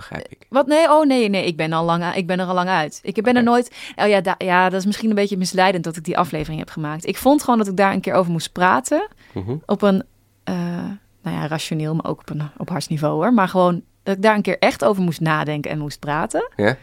[0.01, 0.45] Begrijp ik.
[0.49, 2.99] Wat nee, oh nee, nee, ik ben al lang, ik ben er al lang uit.
[3.03, 3.75] Ik ben er nooit.
[3.95, 6.69] Oh ja, da- ja, dat is misschien een beetje misleidend dat ik die aflevering heb
[6.69, 7.05] gemaakt.
[7.05, 9.55] Ik vond gewoon dat ik daar een keer over moest praten Mhm.
[9.65, 10.03] op een,
[10.43, 10.55] eh,
[11.21, 13.33] nou ja, rationeel, maar ook op een op hartsniveau hoor.
[13.33, 16.49] Maar gewoon dat ik daar een keer echt over moest nadenken en moest praten.
[16.55, 16.77] Ja?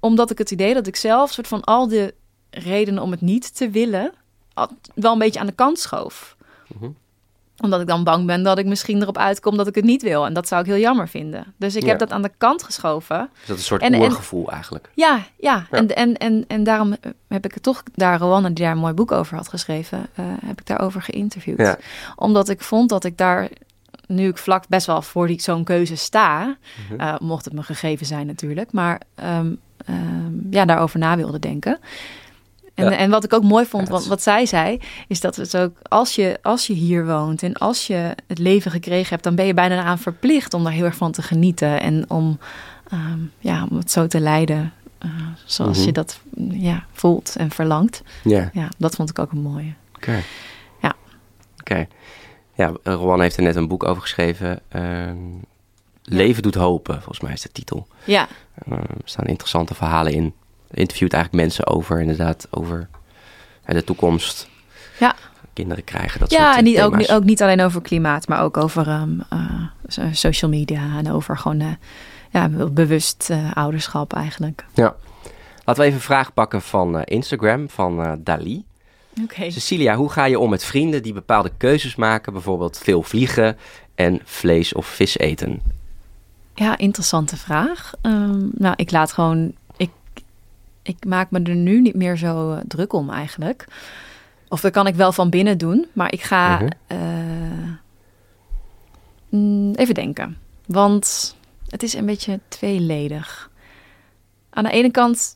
[0.00, 2.14] Omdat ik het idee dat ik zelf soort van al de
[2.50, 4.12] redenen om het niet te willen,
[4.94, 6.36] wel een beetje aan de kant schoof.
[6.78, 6.90] Mhm.
[7.60, 10.26] Omdat ik dan bang ben dat ik misschien erop uitkom dat ik het niet wil.
[10.26, 11.54] En dat zou ik heel jammer vinden.
[11.56, 11.88] Dus ik Ja.
[11.88, 13.28] heb dat aan de kant geschoven.
[13.32, 14.90] Dus dat is een soort En- en- oergevoel eigenlijk.
[14.94, 15.66] Ja, ja.
[15.70, 15.78] Ja.
[15.78, 16.94] En, en, en, en daarom
[17.28, 20.24] heb ik het toch, daar Rowanne, die daar een mooi boek over had geschreven, eh,
[20.44, 21.58] heb ik daarover geïnterviewd.
[21.58, 21.78] Ja.
[22.16, 23.48] Omdat ik vond dat ik daar,
[24.06, 26.56] nu ik vlak best wel voor die, zo'n keuze sta,
[26.88, 27.00] Mhm.
[27.00, 29.52] eh, mocht het me gegeven zijn natuurlijk, maar ehm,
[29.86, 31.78] ehm, ja, daarover na wilde denken.
[32.84, 32.96] En, Ja.
[32.96, 36.38] en wat ik ook mooi vond, wat, zij zei, is dat het ook als je,
[36.42, 39.82] als je hier woont en als je het leven gekregen hebt, dan ben je bijna
[39.82, 42.38] aan verplicht om daar heel erg van te genieten en om,
[42.90, 45.10] ehm, ja, om het zo te leiden eh,
[45.44, 45.86] zoals Mhm.
[45.86, 48.02] je dat ja, voelt en verlangt.
[48.22, 49.72] Ja, Ja, dat vond ik ook een mooie.
[49.96, 50.22] oké.
[50.82, 50.94] Ja.
[51.60, 51.86] Oké.
[52.54, 54.60] Ja, Rowan heeft er net een boek over geschreven.
[54.68, 55.16] ehm,
[56.04, 57.86] Leven doet hopen, volgens mij is de titel.
[58.04, 60.34] Ja, Eh, er staan interessante verhalen in.
[60.70, 62.88] Interviewt eigenlijk mensen over, inderdaad, over
[63.66, 64.48] de toekomst.
[64.98, 65.14] Ja.
[65.52, 67.10] Kinderen krijgen, dat ja soort en niet, ook, thema's.
[67.10, 71.38] ook niet alleen over klimaat, maar ook over ehm, eh, so- social media en over
[71.38, 71.72] gewoon eh,
[72.30, 74.64] ja, bewust eh, ouderschap eigenlijk.
[74.74, 74.94] Ja.
[75.64, 78.64] Laten we even een vraag pakken van Instagram, van Dali.
[79.22, 79.50] Oké.
[79.50, 82.32] Cecilia, hoe ga je om met vrienden die bepaalde keuzes maken?
[82.32, 83.56] Bijvoorbeeld veel vliegen
[83.94, 85.62] en vlees of vis eten.
[86.54, 87.92] Ja, interessante vraag.
[88.02, 89.52] Ehm, nou, ik laat gewoon.
[90.82, 93.64] Ik, maak me er nu niet meer zo eh, druk om eigenlijk.
[94.48, 96.54] Of dat kan ik wel van binnen doen, maar ik ga.
[96.56, 96.68] Mhm.
[96.86, 96.98] eh,
[99.28, 100.36] mm, even denken.
[100.66, 101.36] Want
[101.68, 103.50] het is een beetje tweeledig.
[104.50, 105.34] Aan de ene kant,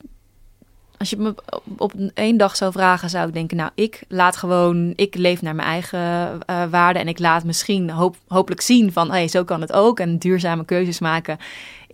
[0.98, 1.34] als je me
[1.78, 5.54] op- één dag zou vragen, zou ik denken: Nou, ik laat gewoon, ik leef naar
[5.54, 6.00] mijn eigen
[6.46, 7.02] eh, waarden.
[7.02, 10.00] En ik laat misschien hoop, hopelijk zien van: hey, zo kan het ook.
[10.00, 11.38] En duurzame keuzes maken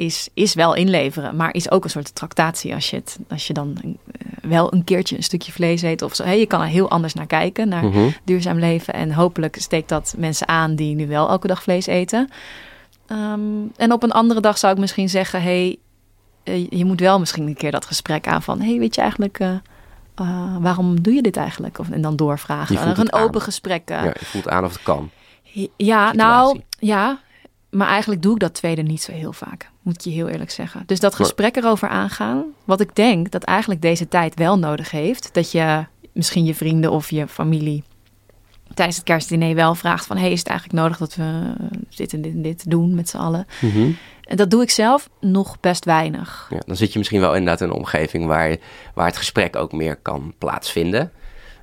[0.00, 3.52] is, is wel inleveren, maar is ook een soort tractatie als je, het, als je
[3.52, 3.90] dan eh,
[4.42, 6.24] wel een keertje een stukje vlees eet of zo.
[6.24, 8.08] Hey, je kan er heel anders naar kijken, naar Mhm.
[8.24, 8.94] duurzaam leven.
[8.94, 12.28] En hopelijk steekt dat mensen aan die nu wel elke dag vlees eten.
[13.06, 13.40] Ehm,
[13.76, 15.76] en op een andere dag zou ik misschien zeggen: hey,
[16.42, 19.38] eh, je moet wel misschien een keer dat gesprek aan van: hey, weet je eigenlijk.
[19.40, 19.56] eh,
[20.60, 21.78] waarom doe je dit eigenlijk?
[21.78, 22.98] Of, en dan doorvragen.
[22.98, 23.22] Een aan.
[23.22, 23.88] open gesprek.
[23.88, 25.10] Ja, je voelt aan of het kan.
[25.42, 26.16] Ja, situatie.
[26.16, 27.18] nou ja.
[27.70, 29.70] Maar eigenlijk doe ik dat tweede niet zo heel vaak.
[29.82, 30.82] Moet ik je heel eerlijk zeggen.
[30.86, 32.44] Dus dat gesprek erover aangaan.
[32.64, 35.34] Wat ik denk dat eigenlijk deze tijd wel nodig heeft.
[35.34, 37.82] Dat je misschien je vrienden of je familie
[38.74, 40.16] tijdens het kerstdiner wel vraagt van...
[40.16, 41.54] hey, is het eigenlijk nodig dat we
[41.96, 43.46] dit en dit en dit doen met z'n allen?
[43.60, 43.90] Mhm.
[44.22, 46.46] En dat doe ik zelf nog best weinig.
[46.50, 48.56] Ja, dan zit je misschien wel inderdaad in een omgeving waar,
[48.94, 51.00] waar het gesprek ook meer kan plaatsvinden.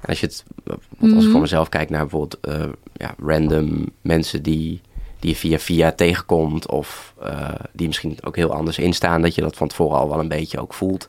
[0.01, 0.79] En als je het, als
[1.11, 1.31] ik Mhm.
[1.31, 4.81] voor mezelf kijk naar bijvoorbeeld eh, ja, random mensen die,
[5.19, 9.41] die je via via tegenkomt, of eh, die misschien ook heel anders instaan, dat je
[9.41, 11.07] dat van tevoren al wel een beetje ook voelt.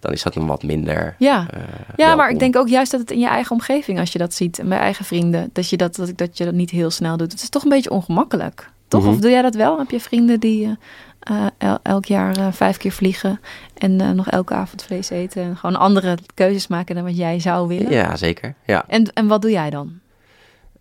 [0.00, 1.14] dan is dat nog wat minder.
[1.18, 1.60] Ja, eh,
[1.96, 4.34] ja maar ik denk ook juist dat het in je eigen omgeving, als je dat
[4.34, 7.16] ziet, en bij eigen vrienden, dat je dat, dat, dat je dat niet heel snel
[7.16, 7.32] doet.
[7.32, 8.70] Het is toch een beetje ongemakkelijk.
[8.88, 9.02] Toch?
[9.02, 9.10] Mhm.
[9.10, 9.78] Of doe jij dat wel?
[9.78, 10.76] Heb je vrienden die
[11.20, 13.40] eh, el- elk jaar vijf keer vliegen
[13.74, 17.68] en nog elke avond vlees eten en gewoon andere keuzes maken dan wat jij zou
[17.68, 17.90] willen?
[17.92, 18.54] Ja, zeker.
[18.66, 18.84] Ja.
[18.88, 19.92] En, en wat doe jij dan?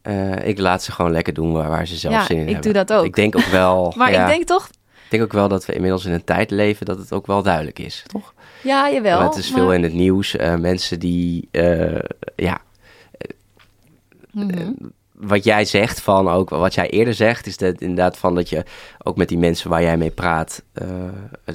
[0.05, 2.53] Eh, ik laat ze gewoon lekker doen waar, waar ze zelf Ja, zin in ik
[2.53, 2.73] hebben.
[2.73, 3.05] doe dat ook.
[3.05, 3.93] Ik denk ook wel.
[3.97, 6.51] Maar ja, ik denk toch, ik denk ook wel dat we inmiddels in een tijd
[6.51, 8.33] leven dat het ook wel duidelijk is, toch?
[8.63, 9.19] ja, jawel.
[9.19, 10.35] Want het is maar- veel in het nieuws.
[10.35, 11.99] eh, mensen die, eh,
[12.35, 12.57] ja,
[14.31, 14.71] Mhm.
[15.13, 18.63] wat jij zegt van ook, wat jij eerder zegt, is dat inderdaad van dat je
[19.03, 20.63] ook met die mensen waar jij mee praat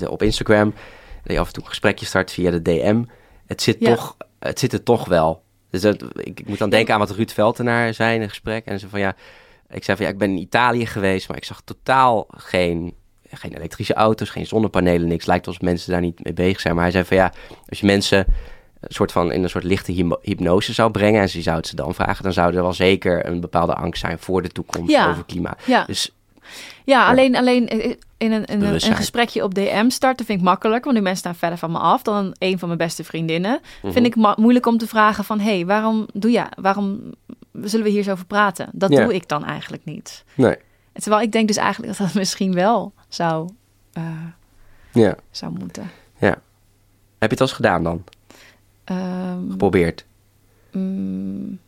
[0.08, 0.74] op Instagram,
[1.22, 3.02] dat je af en toe een gesprekje start via de DM.
[3.46, 3.94] Het zit, Ja.
[3.94, 5.42] toch, het zit er toch wel.
[5.70, 8.64] Dus dat, ik, ik moet dan denken aan wat Ruud Veltenaar zei in een gesprek.
[8.64, 9.14] En ze van ja,
[9.70, 12.94] ik zei van ja, ik ben in Italië geweest, maar ik zag totaal geen,
[13.30, 15.26] geen elektrische auto's, geen zonnepanelen, niks.
[15.26, 16.74] Lijkt alsof mensen daar niet mee bezig zijn.
[16.74, 17.32] Maar hij zei van ja,
[17.68, 18.26] als je mensen
[18.80, 21.76] een soort van in een soort lichte hypnose zou brengen en ze zou het ze
[21.76, 25.10] dan vragen, dan zou er wel zeker een bepaalde angst zijn voor de toekomst Ja.
[25.10, 25.62] over klimaat.
[25.66, 25.84] Ja.
[25.84, 26.14] Dus
[26.84, 28.96] Ja, alleen, alleen in een, in een, een Bewustzijn.
[28.96, 30.82] gesprekje op DM starten vind ik makkelijk.
[30.84, 33.60] Want die mensen staan verder van me af dan een van mijn beste vriendinnen.
[33.82, 33.92] Mhm.
[33.92, 35.40] Vind ik moeilijk om te vragen van...
[35.40, 36.44] hé, hey, waarom doe je...
[36.60, 37.00] waarom
[37.62, 38.68] zullen we hier zo over praten?
[38.72, 39.04] Dat Ja.
[39.04, 40.24] doe ik dan eigenlijk niet.
[40.34, 40.56] nee,
[40.92, 43.48] Terwijl ik denk dus eigenlijk dat dat misschien wel zou,
[43.92, 44.02] eh,
[44.92, 45.14] ja.
[45.30, 45.90] zou moeten.
[47.18, 48.04] Heb je het al eens gedaan dan?
[48.84, 50.04] Ehm, Geprobeerd?
[50.72, 51.58] mm,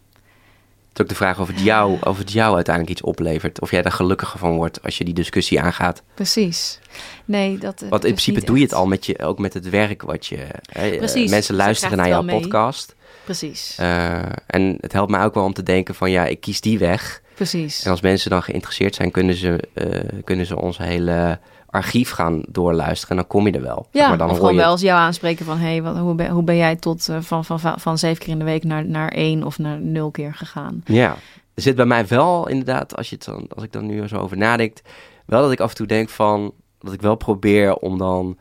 [0.92, 3.60] Het is ook de vraag of het, jou, of het jou uiteindelijk iets oplevert.
[3.60, 6.02] Of jij daar gelukkiger van wordt als je die discussie aangaat.
[6.14, 6.78] precies.
[7.24, 7.80] Nee, dat...
[7.88, 10.36] Want in principe doe je het al met je, ook met het werk wat je...
[10.72, 12.40] Hè, eh, Precies, mensen luisteren naar jouw mee.
[12.40, 12.94] podcast.
[13.24, 16.60] Precies, Eh, en het helpt mij ook wel om te denken van ja, ik kies
[16.60, 17.22] die weg.
[17.34, 17.84] precies.
[17.84, 21.38] En als mensen dan geïnteresseerd zijn, kunnen ze, eh, kunnen ze ons hele
[21.72, 23.08] archief gaan doorluisteren.
[23.08, 23.86] En dan kom je er wel.
[23.90, 24.58] Zeg Ja, maar dan of gewoon je...
[24.58, 25.58] wel eens jou aanspreken van...
[25.58, 28.32] hé, hey, hoe, ben, hoe ben jij tot eh, van, van, van, van zeven keer
[28.32, 30.82] in de week naar, naar één of naar nul keer gegaan?
[30.84, 31.16] Ja,
[31.54, 34.16] er zit bij mij wel inderdaad, als, je het dan, als ik dan nu zo
[34.16, 34.78] over nadenk,
[35.26, 38.38] wel dat ik af en toe denk van, dat ik wel probeer om dan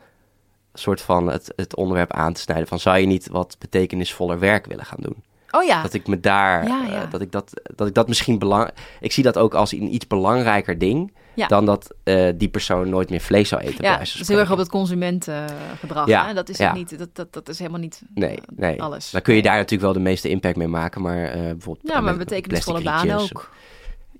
[0.74, 4.66] soort van het, het onderwerp aan te snijden van, zou je niet wat betekenisvoller werk
[4.66, 5.22] willen gaan doen?
[5.54, 7.06] Oh ja, Dat ik me daar, Ja, eh, ja.
[7.06, 10.06] dat ik dat, dat ik dat misschien belang, ik zie dat ook als een iets
[10.06, 11.46] belangrijker ding, Ja.
[11.46, 13.84] dan dat eh, die persoon nooit meer vlees zou eten.
[13.84, 16.06] ja, is heel erg op het consumentengedrag.
[16.06, 16.34] Ja, hè?
[16.34, 16.66] Dat is ja.
[16.66, 16.98] het niet.
[16.98, 18.82] Dat, dat, dat is helemaal niet Nee, eh, nee.
[18.82, 19.10] alles.
[19.10, 21.92] Dan kun je daar natuurlijk wel de meeste impact mee maken, maar bijvoorbeeld...
[21.92, 23.50] Ja, maar betekenisvolle banen rietjes ook.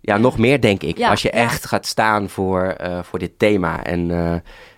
[0.01, 0.99] Ja, nog meer denk ik.
[0.99, 1.39] Ja, Als je ja.
[1.39, 4.11] echt gaat staan voor, voor dit thema en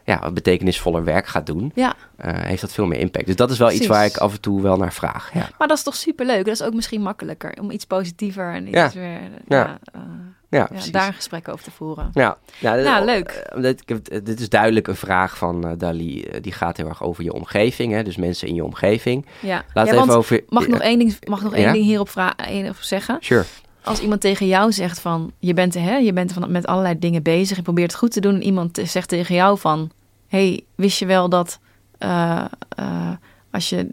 [0.05, 3.27] ja, wat betekenisvoller werk gaat doen, Ja, eh, heeft dat veel meer impact.
[3.27, 5.31] Dus dat is wel iets waar ik af en toe wel naar vraag.
[5.35, 6.45] Ja, maar dat is toch superleuk.
[6.45, 8.91] Dat is ook misschien makkelijker om iets positiever en iets Ja.
[8.95, 9.57] weer, Ja.
[9.57, 10.01] ja, eh,
[10.49, 10.93] ja, ja, precies.
[10.93, 12.11] daar een gesprek over te voeren.
[12.13, 13.29] Ja, ja, dit- Nou, leuk.
[13.29, 16.23] eh, dit, ik heb- dit is duidelijk een vraag van eh, Dali.
[16.23, 18.03] eh, die gaat heel erg over je omgeving, hè?
[18.03, 19.27] dus mensen in je omgeving.
[19.41, 20.45] Ja, Laat ja, even over.
[20.49, 23.17] mag ik nog één ding, mag nog één ding hierop vra- één op zeggen?
[23.21, 23.45] Sure.
[23.85, 27.23] Als iemand tegen jou zegt van je bent, hè, je bent van, met allerlei dingen
[27.23, 29.91] bezig, je probeert het goed te doen en iemand zegt tegen jou van
[30.29, 31.59] hey, wist je wel dat
[31.99, 33.11] eh, eh,
[33.51, 33.89] als je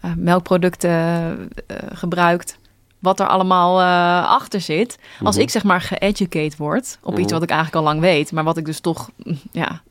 [0.00, 1.50] eh, melkproducten
[1.92, 2.58] gebruikt,
[2.98, 3.82] wat er allemaal
[4.26, 4.98] achter zit.
[5.22, 5.44] Als Mhm.
[5.44, 7.32] ik zeg maar geëducate word op iets Mhm.
[7.32, 9.10] wat ik eigenlijk al lang weet, maar wat ik dus toch
[9.52, 9.82] ja,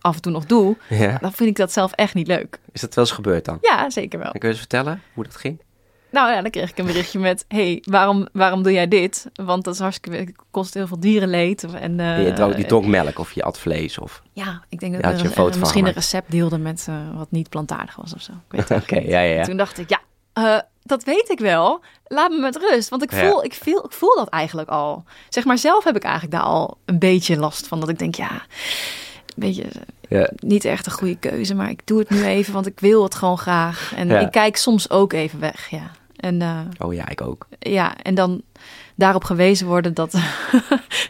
[0.00, 1.18] af en toe nog doe, Ja.
[1.20, 2.58] dan vind ik dat zelf echt niet leuk.
[2.72, 3.58] Is dat wel eens gebeurd dan?
[3.60, 4.30] Ja, zeker wel.
[4.32, 5.60] En kun je eens vertellen hoe dat ging?
[6.16, 9.26] Nou ja, dan kreeg ik een berichtje met: hey, waarom, waarom doe jij dit?
[9.34, 11.64] Want dat is hartstikke, kost heel veel dierenleed.
[11.64, 14.22] En, eh, je, dronk, je dronk melk of je at vlees of...
[14.32, 17.30] Ja, ik denk dat Ja, er je van misschien een recept deelde met eh, wat
[17.30, 18.32] niet plantaardig was of zo.
[18.82, 19.44] Oké, ja, ja.
[19.44, 20.00] Toen dacht ik, ja,
[20.32, 21.80] eh, dat weet ik wel.
[22.06, 22.88] Laat me met rust.
[22.88, 23.18] Want ik Ja.
[23.18, 25.04] voel, ik, voel, ik voel dat eigenlijk al.
[25.28, 27.80] Zeg maar, zelf heb ik eigenlijk daar al een beetje last van.
[27.80, 28.40] Dat ik denk, ja, een
[29.34, 29.64] beetje
[30.08, 30.30] Ja.
[30.36, 31.54] niet echt een goede keuze.
[31.54, 33.92] Maar ik doe het nu even, want ik wil het gewoon graag.
[33.96, 34.18] En Ja.
[34.18, 35.90] ik kijk soms ook even weg, ja.
[36.16, 37.46] En eh, Oh ja, ik ook.
[37.58, 38.42] ja, en dan
[38.94, 40.12] daarop gewezen worden, dat,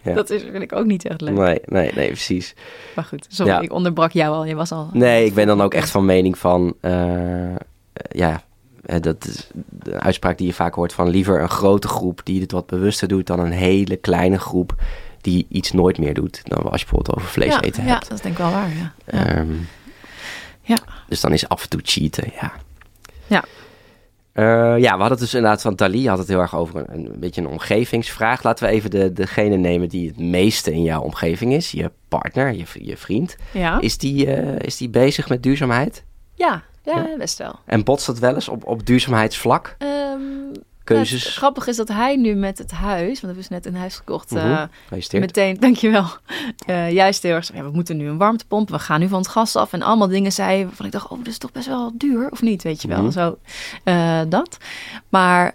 [0.02, 0.14] Ja.
[0.14, 1.34] dat is, vind ik ook niet echt leuk.
[1.34, 2.54] Nee, nee, nee, precies.
[2.94, 3.60] Maar goed, sorry, Ja.
[3.60, 4.44] ik onderbrak jou al.
[4.44, 4.90] Je was al...
[4.92, 6.74] Nee, ik ben dan ook echt van mening van...
[6.80, 7.54] eh,
[8.10, 8.42] ja,
[8.84, 11.08] eh, dat is de uitspraak die je vaak hoort van...
[11.08, 13.26] liever een grote groep die het wat bewuster doet...
[13.26, 14.74] dan een hele kleine groep
[15.20, 16.40] die iets nooit meer doet.
[16.44, 18.08] Dan als je bijvoorbeeld over vlees ja, eten ja, hebt.
[18.08, 18.92] dat is denk ik wel waar, ja.
[19.06, 19.26] ja.
[19.26, 19.52] Ehm,
[20.62, 20.76] Ja.
[21.08, 22.52] Dus dan is af en toe cheaten, ja.
[23.26, 23.44] Ja.
[24.36, 24.44] Eh,
[24.78, 27.20] ja, we hadden het dus inderdaad van Dali had het heel erg over een, een
[27.20, 28.42] beetje een omgevingsvraag.
[28.42, 31.70] Laten we even de, degene nemen die het meeste in jouw omgeving is.
[31.70, 33.36] Je partner, je, je vriend.
[33.52, 33.80] Ja.
[33.80, 36.04] Is, die, eh, is die bezig met duurzaamheid?
[36.34, 37.16] ja, ja, Ja.
[37.18, 37.54] best wel.
[37.64, 39.74] En botst dat wel eens op, op duurzaamheidsvlak?
[39.78, 40.20] Ehm,
[40.94, 41.24] keuzes.
[41.24, 43.76] het grappige is dat hij nu met het huis, want we hebben dus net een
[43.76, 44.46] huis gekocht, Mhm.
[44.90, 46.06] eh, meteen, dankjewel,
[46.66, 49.28] Eh juist heel erg ja, we moeten nu een warmtepomp, we gaan nu van het
[49.28, 51.92] gas af en allemaal dingen zei waarvan ik dacht, oh, dat is toch best wel
[51.94, 53.10] duur, of niet, weet je wel, Mhm.
[53.10, 53.38] zo,
[53.84, 54.56] eh, dat.
[55.08, 55.54] Maar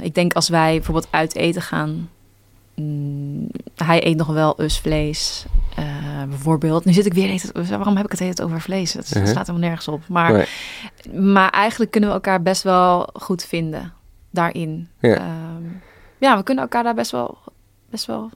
[0.00, 2.10] ik denk als wij bijvoorbeeld uit eten gaan,
[2.74, 5.44] mm, hij eet nog wel usvlees,
[5.76, 5.84] eh,
[6.28, 6.84] bijvoorbeeld.
[6.84, 8.92] Nu zit ik weer, waarom heb ik het tijd over vlees?
[8.92, 9.30] Dat, dat Mhm.
[9.30, 10.02] staat helemaal nergens op.
[10.08, 11.20] Maar, Nee.
[11.20, 13.92] maar eigenlijk kunnen we elkaar best wel goed vinden
[14.34, 14.88] daarin.
[15.00, 15.16] Ja.
[15.16, 15.62] Ehm,
[16.18, 17.38] ja, we kunnen elkaar daar best wel,
[17.90, 18.30] best wel.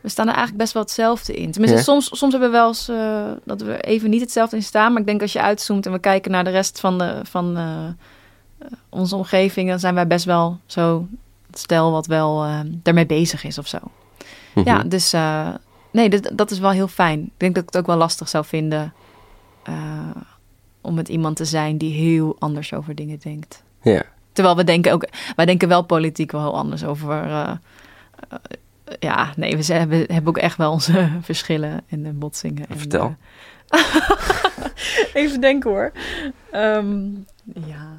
[0.00, 1.50] We staan er eigenlijk best wel hetzelfde in.
[1.50, 1.84] Tenminste, Ja.
[1.84, 4.92] soms, soms hebben we wel eens eh, dat we even niet hetzelfde in staan.
[4.92, 7.56] Maar ik denk als je uitzoomt en we kijken naar de rest van, de, van
[7.56, 11.06] eh, eh, onze omgeving, dan zijn wij best wel zo
[11.52, 13.78] stel wat wel daarmee bezig is of zo.
[14.54, 14.68] Mhm.
[14.68, 15.14] Ja, dus
[15.90, 17.20] nee, dat, dat is wel heel fijn.
[17.20, 18.92] Ik denk dat ik het ook wel lastig zou vinden
[20.80, 23.62] om met iemand te zijn die heel anders over dingen denkt.
[23.82, 24.02] Ja.
[24.32, 27.22] Terwijl we denken ook, wij denken wel politiek wel heel anders over.
[27.22, 27.50] eh,
[28.28, 28.38] eh,
[28.98, 32.64] ja, nee, we zijn- we hebben ook echt wel onze verschillen en de botsingen.
[32.68, 33.16] En, Vertel.
[33.68, 33.80] eh,
[35.22, 35.92] even denken hoor.
[36.50, 37.00] Ehm,
[37.66, 37.98] ja.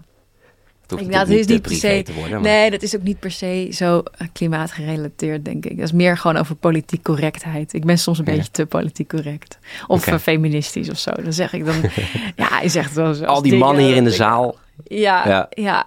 [0.98, 2.32] Ik- het is niet per se- te worden.
[2.32, 4.04] maar- Nee, dat is ook niet per se zo
[4.34, 5.76] klimaatgerelateerd, denk ik.
[5.78, 7.74] Dat is meer gewoon over politiek correctheid.
[7.74, 8.32] Ik ben soms een Ja.
[8.36, 9.60] beetje te politiek correct.
[9.88, 11.12] Of feministisch of zo.
[11.24, 11.76] Dan zeg ik dan...
[12.36, 13.26] ja, hij zegt wel zo.
[13.26, 15.86] Al die mannen hier in de zaal, ja, ja.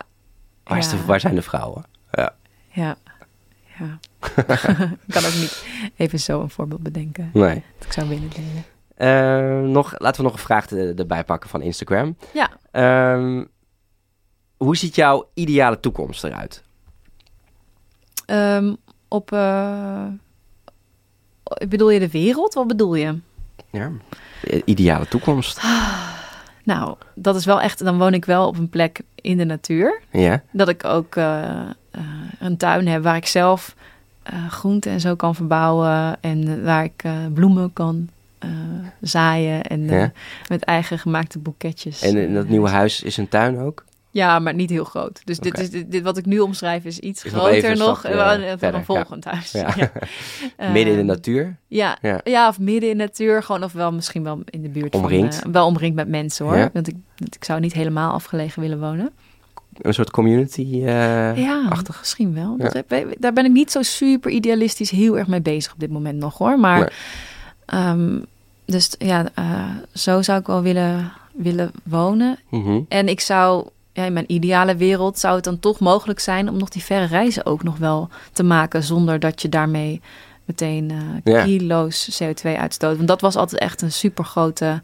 [0.64, 1.84] Waar, de- zijn de vrouwen?
[2.10, 2.34] Ja.
[2.68, 2.96] Ja.
[3.78, 3.98] ja.
[5.06, 7.30] ik kan ook niet even zo een voorbeeld bedenken.
[7.32, 7.62] Nee.
[7.78, 8.64] Dat ik zou willen delen.
[8.94, 12.16] Eh, nog, laten we nog een vraag er- erbij pakken van Instagram.
[12.34, 12.50] Ja.
[12.70, 13.44] Ehm,
[14.56, 16.62] hoe ziet jouw ideale toekomst eruit?
[18.26, 18.74] Ehm,
[19.08, 19.32] op...
[19.32, 20.04] eh,
[21.68, 22.54] bedoel je de wereld?
[22.54, 23.18] Wat bedoel je?
[23.70, 23.90] Ja.
[24.64, 25.62] Ideale toekomst.
[26.64, 27.84] Nou, dat is wel echt...
[27.84, 30.00] Dan woon ik wel op een plek in de natuur.
[30.10, 30.42] Ja.
[30.50, 31.60] Dat ik ook eh,
[31.90, 32.00] eh,
[32.38, 33.74] een tuin heb waar ik zelf
[34.22, 36.16] eh groenten en zo kan verbouwen.
[36.20, 37.04] En waar ik
[37.34, 38.08] bloemen kan
[39.00, 39.62] zaaien.
[39.62, 40.12] En Ja.
[40.48, 42.02] met eigen gemaakte boeketjes.
[42.02, 43.84] En in dat nieuwe huis is een tuin ook?
[44.14, 45.20] Ja, maar niet heel groot.
[45.24, 48.04] Dus dit, is, dit, dit wat ik nu omschrijf is iets Is groter nog.
[48.04, 49.52] eh, wel- van verder, een volgend huis.
[49.52, 49.74] Ja.
[50.58, 50.68] Ja.
[50.72, 51.56] Midden in de natuur?
[51.66, 52.48] Ja, Ja.
[52.48, 53.42] of midden in de natuur.
[53.42, 54.94] Gewoon, of wel misschien wel in de buurt.
[54.94, 55.34] Omringd?
[55.36, 56.70] Van, eh, wel omringd met mensen hoor.
[56.72, 59.10] Want ik, ik zou niet helemaal afgelegen willen wonen.
[59.80, 61.98] Een soort community eh ja, achtig?
[61.98, 62.56] misschien wel.
[62.56, 65.90] Dat heb- daar ben ik niet zo super idealistisch heel erg mee bezig op dit
[65.90, 66.58] moment nog hoor.
[66.60, 66.88] Maar Nee.
[67.66, 68.18] ehm,
[68.64, 72.38] dus ja, eh, zo zou ik wel willen, willen wonen.
[72.50, 72.80] Mhm.
[72.88, 76.56] En ik zou, ja, in mijn ideale wereld zou het dan toch mogelijk zijn om
[76.58, 80.00] nog die verre reizen ook nog wel te maken zonder dat je daarmee
[80.44, 80.92] meteen
[81.24, 81.42] Ja.
[81.44, 82.96] kilo's CO2 uitstoot.
[82.96, 84.82] Want dat was altijd echt een super grote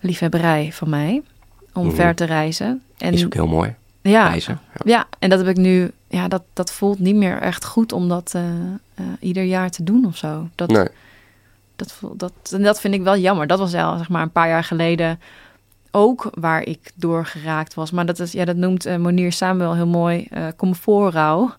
[0.00, 1.22] liefhebberij van mij
[1.72, 1.94] om Mhm.
[1.94, 2.82] ver te reizen.
[2.98, 3.74] En Is ook heel mooi.
[4.00, 4.60] ja, Reizen.
[4.72, 4.80] Ja.
[4.84, 8.08] ja, en dat heb ik nu, ja, dat, dat voelt niet meer echt goed om
[8.08, 8.42] dat eh,
[8.94, 10.48] eh, ieder jaar te doen of zo.
[10.54, 10.88] Dat, Nee.
[11.76, 13.46] dat, dat, en dat vind ik wel jammer.
[13.46, 15.20] Dat was al zeg maar een paar jaar geleden
[15.96, 17.90] ook waar ik door geraakt was.
[17.90, 21.54] Maar dat, is, ja, dat noemt eh, Monier Samuel heel mooi eh comfortrouw.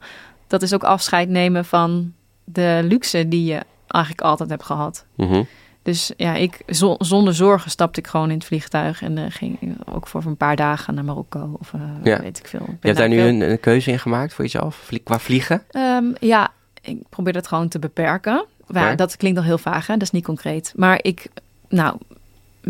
[0.47, 2.13] Dat is ook afscheid nemen van
[2.43, 5.05] de luxe die je eigenlijk altijd hebt gehad.
[5.15, 5.43] Mhm.
[5.81, 9.77] Dus ja, ik, zo- zonder zorgen stapte ik gewoon in het vliegtuig en eh, ging
[9.93, 11.71] ook voor een paar dagen naar Marokko of
[12.03, 12.19] Ja.
[12.21, 12.59] weet ik veel.
[12.59, 14.75] Ik ben Je hebt daar nu veel- een, een keuze in gemaakt voor jezelf?
[14.75, 15.63] Vlie- qua vliegen?
[15.71, 16.49] Ehm, ja,
[16.81, 18.45] ik probeer dat gewoon te beperken.
[18.67, 19.93] Maar dat klinkt al heel vaag, hè?
[19.93, 20.73] dat is niet concreet.
[20.75, 21.27] Maar ik,
[21.69, 21.97] nou,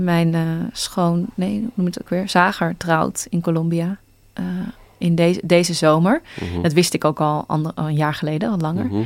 [0.04, 0.42] mijn eh,
[0.72, 2.30] schoon, nee, hoe noem het ook weer?
[2.30, 3.98] Zager trouwt in Colombia
[4.34, 4.46] eh,
[4.98, 6.22] in deze, deze zomer.
[6.52, 6.62] Mhm.
[6.62, 8.86] Dat wist ik ook al, ander, al een jaar geleden, al langer.
[8.86, 9.02] Mhm.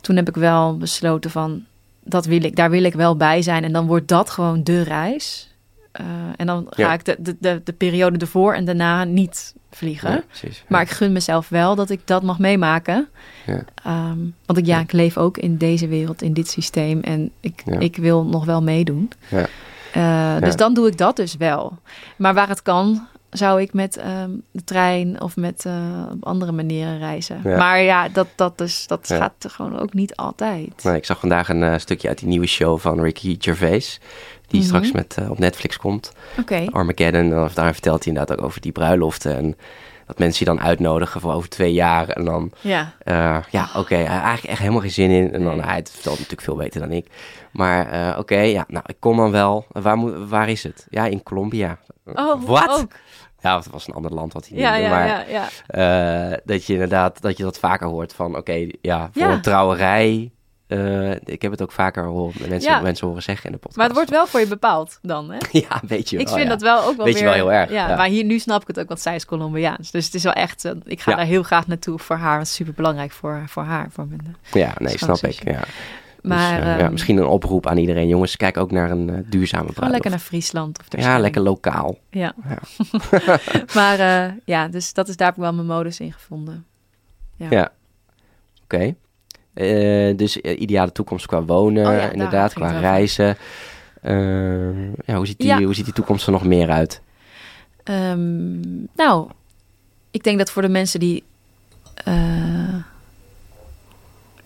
[0.00, 1.64] Toen heb ik wel besloten van,
[2.04, 3.64] dat wil ik, daar wil ik wel bij zijn.
[3.64, 5.52] En dan wordt dat gewoon de reis.
[5.92, 6.04] Eh,
[6.36, 6.92] en dan ga Ja.
[6.92, 10.10] ik de, de, de, de periode ervoor en daarna niet vliegen.
[10.10, 10.64] Ja, precies.
[10.68, 13.08] Maar ik gun mezelf wel dat ik dat mag meemaken.
[13.46, 13.64] Ja.
[13.84, 17.00] Ehm, want ik, ja, ik leef ook in deze wereld, in dit systeem.
[17.00, 19.10] En ik, ik wil nog wel meedoen.
[19.94, 20.36] Ja.
[20.36, 21.78] Eh, Dus dan doe ik dat dus wel.
[22.16, 25.72] Maar waar het kan, zou ik met ehm, de trein of met eh,
[26.12, 27.40] op andere manieren reizen.
[27.44, 27.56] Ja.
[27.56, 29.16] Maar ja, dat, dat, is, dat Ja.
[29.16, 30.84] gaat gewoon ook niet altijd.
[30.84, 34.00] Nee, ik zag vandaag een eh, stukje uit die nieuwe show van Ricky Gervais.
[34.46, 34.68] Die Mhm.
[34.68, 36.12] straks met, op Netflix komt.
[36.38, 36.66] Oké.
[36.70, 37.44] Armageddon.
[37.44, 39.36] Of daar vertelt hij inderdaad ook over die bruiloften.
[39.36, 39.56] En
[40.06, 42.08] dat mensen je dan uitnodigen voor over twee jaar.
[42.08, 42.92] En dan, Ja.
[43.50, 45.32] ja, oké, eigenlijk echt helemaal geen zin in.
[45.32, 47.06] En dan, hij vertelt natuurlijk veel beter dan ik.
[47.58, 49.66] Maar eh, oké, ja, nou, ik kom dan wel.
[49.68, 50.86] Waar, moet, waar is het?
[50.90, 51.78] Ja, in Colombia.
[52.04, 52.86] Oh, Wat?
[53.40, 55.24] Ja, het was een ander land wat hij Ja, noemde, ja, maar ja,
[55.66, 56.30] ja.
[56.32, 59.30] eh, dat je inderdaad dat je dat vaker hoort van oké, ja, voor Ja.
[59.32, 60.30] een trouwerij
[60.66, 63.76] Eh, ik heb het ook vaker horen, mensen, mensen horen zeggen in de podcast.
[63.76, 65.38] Maar het wordt wel voor je bepaald dan, hè?
[65.68, 66.26] Ja, weet je wel.
[66.26, 67.34] Ik vind dat wel ook wel Weet je weer...
[67.34, 69.90] wel heel erg, Ja, maar hier nu snap ik het ook, want zij is Colombiaans.
[69.90, 70.64] Dus het is wel echt...
[70.64, 72.38] eh, ik ga daar heel graag naartoe voor haar.
[72.38, 73.88] Het is super belangrijk voor, voor haar.
[73.90, 75.44] Voor mijn, Ja, nee, snap ik.
[75.44, 75.60] Ja.
[76.28, 78.08] Maar dus, eh, ja, ehm, misschien een oproep aan iedereen.
[78.08, 79.92] Jongens, kijk ook naar een eh, duurzame bruiloft.
[79.92, 80.78] lekker naar Friesland.
[80.78, 81.98] Of Ja, lekker lokaal.
[82.10, 82.34] Ja.
[82.48, 82.58] Ja.
[83.74, 86.64] maar eh, ja, dus dat is, daar heb ik wel mijn modus in gevonden.
[87.36, 87.46] Ja.
[87.50, 87.72] Ja.
[88.64, 88.94] Oké.
[90.16, 93.36] Dus ideale toekomst qua wonen, Oh inderdaad, qua reizen.
[94.02, 97.00] Eh, ja, hoe, ziet die, hoe ziet die toekomst er nog meer uit?
[97.84, 98.60] Ehm,
[98.94, 99.30] nou,
[100.10, 101.24] ik denk dat voor de mensen die...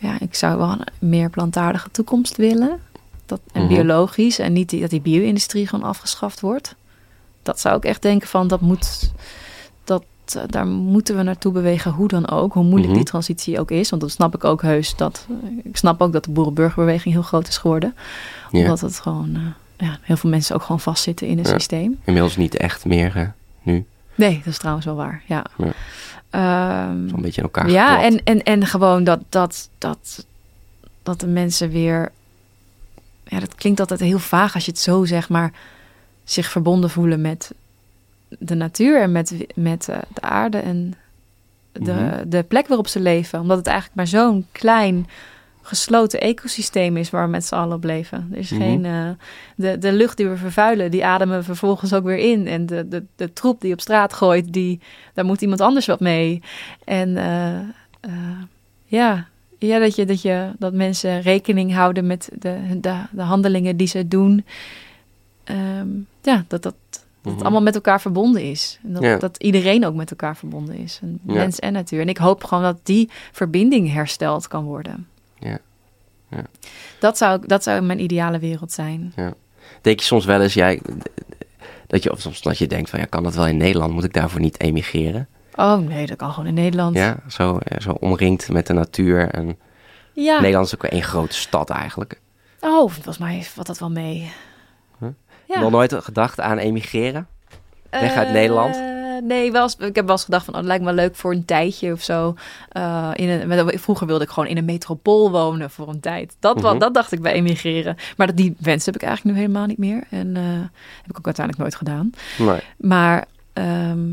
[0.03, 2.79] eh, ja, ik zou wel een meer plantaardige toekomst willen.
[3.27, 3.75] Dat, en Mhm.
[3.75, 4.39] biologisch.
[4.39, 6.75] En niet die, dat die bio-industrie gewoon afgeschaft wordt.
[7.43, 9.13] Dat zou ik echt denken van, dat moet...
[9.85, 12.53] Dat, eh, daar moeten we naartoe bewegen, hoe dan ook.
[12.53, 12.97] Hoe moeilijk Mhm.
[12.97, 13.91] die transitie ook is.
[13.91, 14.97] Want dat snap ik ook heus.
[14.97, 15.27] Dat,
[15.65, 17.95] ik snap ook dat de boerenburgerbeweging heel groot is geworden.
[18.51, 19.35] Omdat het gewoon...
[19.35, 21.51] eh, ja, heel veel mensen ook gewoon vastzitten in een Ja.
[21.51, 21.99] systeem.
[22.05, 23.27] Inmiddels niet echt meer eh,
[23.63, 23.85] nu.
[24.15, 25.23] Nee, dat is trouwens wel waar.
[25.27, 25.45] Ja.
[25.59, 25.73] Ja.
[26.33, 28.15] Ehm, Zo'n beetje in elkaar ja, geklapt.
[28.25, 30.27] en, en, en gewoon dat, dat, dat,
[31.03, 32.13] dat de mensen weer.
[33.25, 35.53] Ja, dat klinkt altijd heel vaag als je het zo zegt, maar
[36.25, 37.53] zich verbonden voelen met
[38.39, 40.95] de natuur en met, met eh, de aarde en
[41.73, 42.29] de, Mhm.
[42.29, 43.41] de plek waarop ze leven.
[43.41, 45.07] Omdat het eigenlijk maar zo'n klein
[45.63, 48.29] gesloten ecosysteem is waar we met z'n allen op leven.
[48.33, 48.61] Er is Mhm.
[48.61, 49.09] geen, eh,
[49.57, 52.47] de, de lucht die we vervuilen, die ademen we vervolgens ook weer in.
[52.47, 54.81] En de, de, de troep die op straat gooit, die,
[55.15, 56.43] daar moet iemand anders wat mee.
[56.85, 57.59] En eh,
[58.01, 58.41] eh,
[58.85, 59.27] ja,
[59.59, 63.87] ja dat, je, dat, je, dat mensen rekening houden met de, de, de handelingen die
[63.87, 64.45] ze doen.
[65.45, 65.89] Ehm,
[66.23, 66.75] ja, dat, dat,
[67.23, 67.43] dat Mhm.
[67.43, 68.79] allemaal met elkaar verbonden is.
[68.85, 69.17] En dat, Ja.
[69.17, 70.99] dat iedereen ook met elkaar verbonden is.
[71.03, 71.33] En Ja.
[71.35, 72.01] Mens en natuur.
[72.01, 75.07] En ik hoop gewoon dat die verbinding hersteld kan worden.
[75.43, 75.59] Ja.
[76.29, 76.43] Ja.
[76.99, 79.13] Dat, zou, dat zou mijn ideale wereld zijn.
[79.81, 80.81] Denk je soms wel eens, jij,
[81.87, 83.93] dat je, of soms dat je denkt van, ja, kan dat wel in Nederland?
[83.93, 85.29] Moet ik daarvoor niet emigreren?
[85.55, 86.97] Oh nee, dat kan gewoon in Nederland.
[86.97, 89.29] Ja, zo, eh, zo omringd met de natuur.
[89.31, 89.59] En
[90.13, 90.41] Ja.
[90.41, 92.21] Nederland is ook één grote stad eigenlijk.
[92.61, 94.33] Oh, volgens mij valt dat wel mee.
[94.99, 95.09] Huh?
[95.49, 95.61] Ja.
[95.61, 97.27] Nog nooit gedacht aan emigreren?
[97.91, 98.75] Weg uit Eh, Nederland?
[99.23, 101.33] Nee, wel eens, ik heb wel eens gedacht van, oh, het lijkt me leuk voor
[101.33, 102.35] een tijdje of zo.
[102.69, 106.37] Eh, in een, vroeger wilde ik gewoon in een metropool wonen voor een tijd.
[106.41, 106.79] Dat, Mhm.
[106.79, 107.97] dat dacht ik bij emigreren.
[108.17, 110.05] Maar dat, die wens heb ik eigenlijk nu helemaal niet meer.
[110.11, 110.43] En eh,
[111.03, 112.11] heb ik ook uiteindelijk nooit gedaan.
[112.39, 112.61] Nee.
[112.77, 114.09] Maar ehm,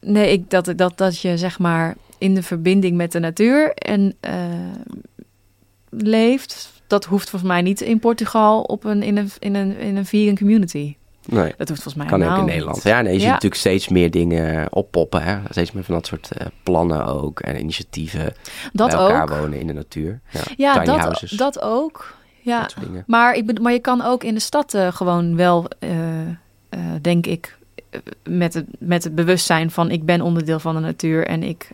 [0.00, 4.14] nee, ik, dat, dat, dat je zeg maar in de verbinding met de natuur en
[4.20, 4.34] eh,
[5.90, 9.96] leeft, dat hoeft volgens mij niet in Portugal op een, in, een, in, een, in
[9.96, 10.96] een vegan community.
[11.26, 11.54] Nee.
[11.56, 12.82] Dat hoeft volgens mij Kan ook in Nederland.
[12.82, 15.22] Ja, nee, je ziet natuurlijk steeds meer dingen oppoppen.
[15.22, 15.38] Hè?
[15.50, 17.40] Steeds meer van dat soort eh, plannen ook.
[17.40, 18.34] En initiatieven.
[18.72, 19.28] Dat bij elkaar ook.
[19.38, 20.20] wonen in de natuur.
[20.30, 21.30] Ja, Ja, tiny dat, houses.
[21.30, 22.14] dat ook.
[22.40, 22.74] Ja, Dat
[23.06, 25.90] maar, ik maar je kan ook in de stad eh, gewoon wel, eh,
[27.00, 27.56] denk ik,
[28.24, 31.68] met het, met het bewustzijn van ik ben onderdeel van de natuur en ik,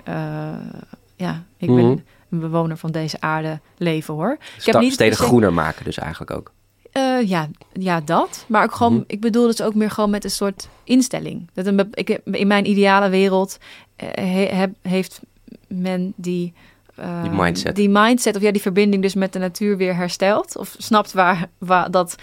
[1.16, 1.76] ja, ik Mhm.
[1.76, 4.38] ben een bewoner van deze aarde leven hoor.
[4.58, 6.52] Sta- niet steden groener maken dus eigenlijk ook.
[6.98, 8.44] Eh, ja, ja, dat.
[8.48, 9.02] Maar ook gewoon, Mhm.
[9.06, 11.48] ik bedoel dus ook meer gewoon met een soort instelling.
[11.54, 13.58] Dat een, ik, in mijn ideale wereld
[13.96, 14.08] eh,
[14.50, 15.20] he- heeft
[15.68, 16.52] men die,
[16.94, 17.76] eh, Die mindset.
[17.76, 20.56] die mindset, of ja, die verbinding dus met de natuur weer hersteld.
[20.56, 22.14] Of snapt waar, waar, dat,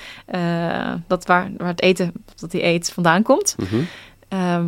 [1.08, 3.56] dat waar, waar het eten, dat die eet vandaan komt.
[3.60, 3.76] Mhm.
[4.28, 4.66] Ehm,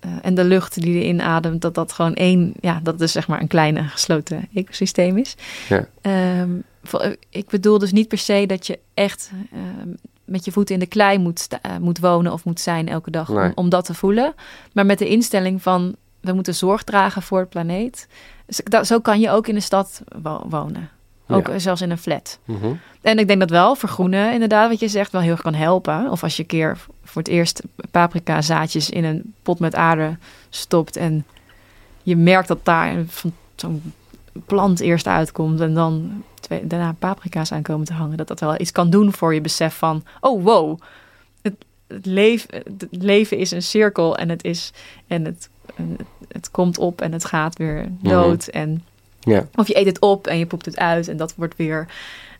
[0.00, 3.28] eh, en de lucht die je inademt, dat dat gewoon één, ja, dat dus zeg
[3.28, 5.36] maar een kleine gesloten ecosysteem is.
[5.68, 5.86] Ja.
[6.00, 6.50] Ehm,
[7.30, 9.88] ik bedoel dus niet per se dat je echt ehm,
[10.24, 13.28] met je voeten in de klei moet, eh, moet wonen of moet zijn elke dag
[13.28, 13.44] Nee.
[13.46, 14.34] om, om dat te voelen.
[14.72, 18.08] Maar met de instelling van we moeten zorg dragen voor het planeet.
[18.46, 20.88] Dus dat, zo kan je ook in de stad wo- wonen.
[21.28, 21.52] Ook Ja.
[21.52, 22.38] eh, zelfs in een flat.
[22.44, 22.72] Mhm.
[23.00, 26.10] En ik denk dat wel vergroenen, inderdaad, wat je zegt, wel heel erg kan helpen.
[26.10, 30.16] Of als je een keer voor het eerst paprika zaadjes in een pot met aarde
[30.48, 31.24] stopt en
[32.02, 33.92] je merkt dat daar van zo'n
[34.46, 38.72] plant eerst uitkomt en dan twee, daarna paprika's aankomen te hangen, dat dat wel iets
[38.72, 40.80] kan doen voor je besef van, oh wow,
[41.42, 41.54] het,
[41.86, 44.72] het, leven, het leven is een cirkel en het is
[45.06, 45.50] en het,
[46.28, 48.84] het, komt op en het gaat weer dood en
[49.20, 49.46] Ja.
[49.54, 51.86] of je eet het op en je poept het uit en dat wordt weer,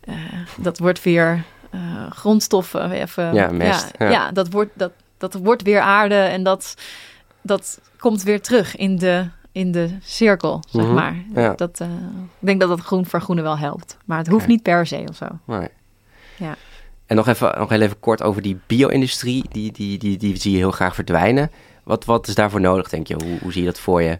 [0.01, 0.14] eh,
[0.57, 2.90] dat wordt weer eh, grondstoffen.
[2.90, 4.12] Even, Ja, mest, Ja, ja.
[4.12, 6.74] ja, dat, wordt, dat, dat wordt weer aarde en dat,
[7.42, 11.16] dat komt weer terug in de, in de cirkel, zeg Mhm, maar.
[11.34, 11.53] ja.
[11.55, 11.88] Dat, eh,
[12.40, 13.96] ik denk dat dat groen vergroenen wel helpt.
[14.05, 15.26] Maar het hoeft niet per se of zo.
[15.44, 15.68] Nee.
[16.36, 16.57] Ja.
[17.07, 19.44] En nog even, nog heel even kort over die bio-industrie.
[19.51, 21.51] Die, die, die, die zie je heel graag verdwijnen.
[21.84, 23.14] Wat, wat is daarvoor nodig, denk je?
[23.14, 24.18] Hoe, hoe zie je dat voor je?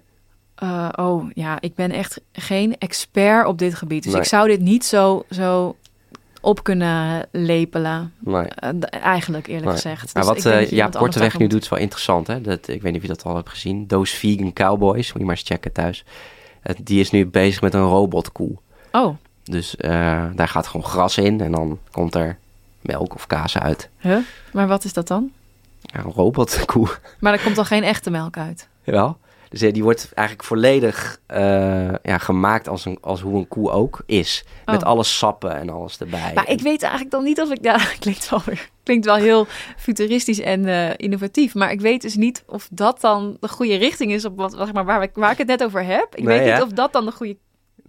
[0.55, 4.03] Eh, oh ja, ik ben echt geen expert op dit gebied.
[4.03, 4.21] Dus Nee.
[4.23, 5.77] ik zou dit niet zo, zo
[6.41, 8.13] op kunnen lepelen.
[8.19, 8.43] Nee.
[8.45, 9.75] Eh, eigenlijk, eerlijk Nee.
[9.75, 10.15] gezegd.
[10.15, 12.27] Maar Dus wat je Jaap Korteweg nu doet is wel interessant.
[12.27, 12.41] Hè?
[12.41, 13.87] Dat, ik weet niet of je dat al hebt gezien.
[13.87, 16.05] Those Vegan Cowboys, moet je maar eens checken thuis.
[16.83, 18.57] Die is nu bezig met een robotkoe.
[18.93, 19.91] Oh, Dus eh,
[20.35, 22.39] daar gaat gewoon gras in en dan komt er
[22.81, 23.89] melk of kaas uit.
[23.99, 24.17] huh?
[24.53, 25.31] maar wat is dat dan?
[25.81, 26.89] Ja, een robotkoe.
[27.21, 28.69] Maar er komt dan geen echte melk uit.
[28.85, 29.19] Jawel.
[29.51, 33.71] Dus eh, die wordt eigenlijk volledig eh, ja, gemaakt als, een, als hoe een koe
[33.71, 34.45] ook is.
[34.67, 34.89] Met Oh.
[34.89, 36.33] alle sappen en alles erbij.
[36.35, 37.59] Maar ik weet eigenlijk dan niet of ik...
[37.63, 39.47] Ja, klinkt wel, weer, klinkt wel heel
[39.77, 41.55] futuristisch en eh, innovatief.
[41.55, 44.25] Maar ik weet dus niet of dat dan de goede richting is...
[44.25, 46.15] op wat, zeg maar, waar, ik, waar ik het net over heb.
[46.15, 47.37] Ik Nee, weet niet of dat dan de goede,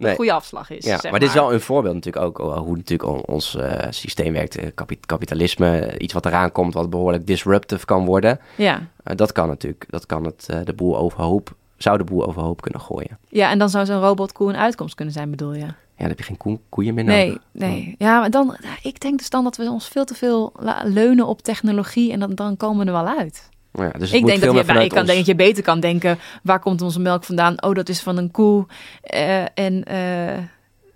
[0.02, 0.14] Nee.
[0.14, 0.84] goede afslag is.
[0.84, 3.56] Ja, zeg maar dit is wel een voorbeeld natuurlijk ook oh, hoe natuurlijk on- ons
[3.56, 4.56] eh, systeem werkt.
[4.56, 8.40] Eh, kapi- kapitalisme, iets wat eraan komt wat behoorlijk disruptive kan worden.
[8.56, 8.80] Ja.
[9.04, 9.84] Eh, dat kan natuurlijk.
[9.90, 13.18] Dat kan het de boel overhoop, zou de boel overhoop kunnen gooien.
[13.28, 15.66] ja, en dan zou zo'n robotkoe een uitkomst kunnen zijn, bedoel je?
[15.96, 17.42] Ja, dan heb je geen koe- koeien meer Nee, nodig.
[17.52, 17.94] nee.
[17.98, 20.52] Ja, maar dan, ik denk dus dan dat we ons veel te veel
[20.84, 23.48] leunen op technologie en dan, dan komen we er wel uit.
[23.72, 25.80] Ja, dus ik denk dat je, bij- ik kan, ons- denk dat je beter kan
[25.80, 27.62] denken, waar komt onze melk vandaan?
[27.62, 28.66] Oh, dat is van een koe.
[29.02, 30.38] Eh, en eh,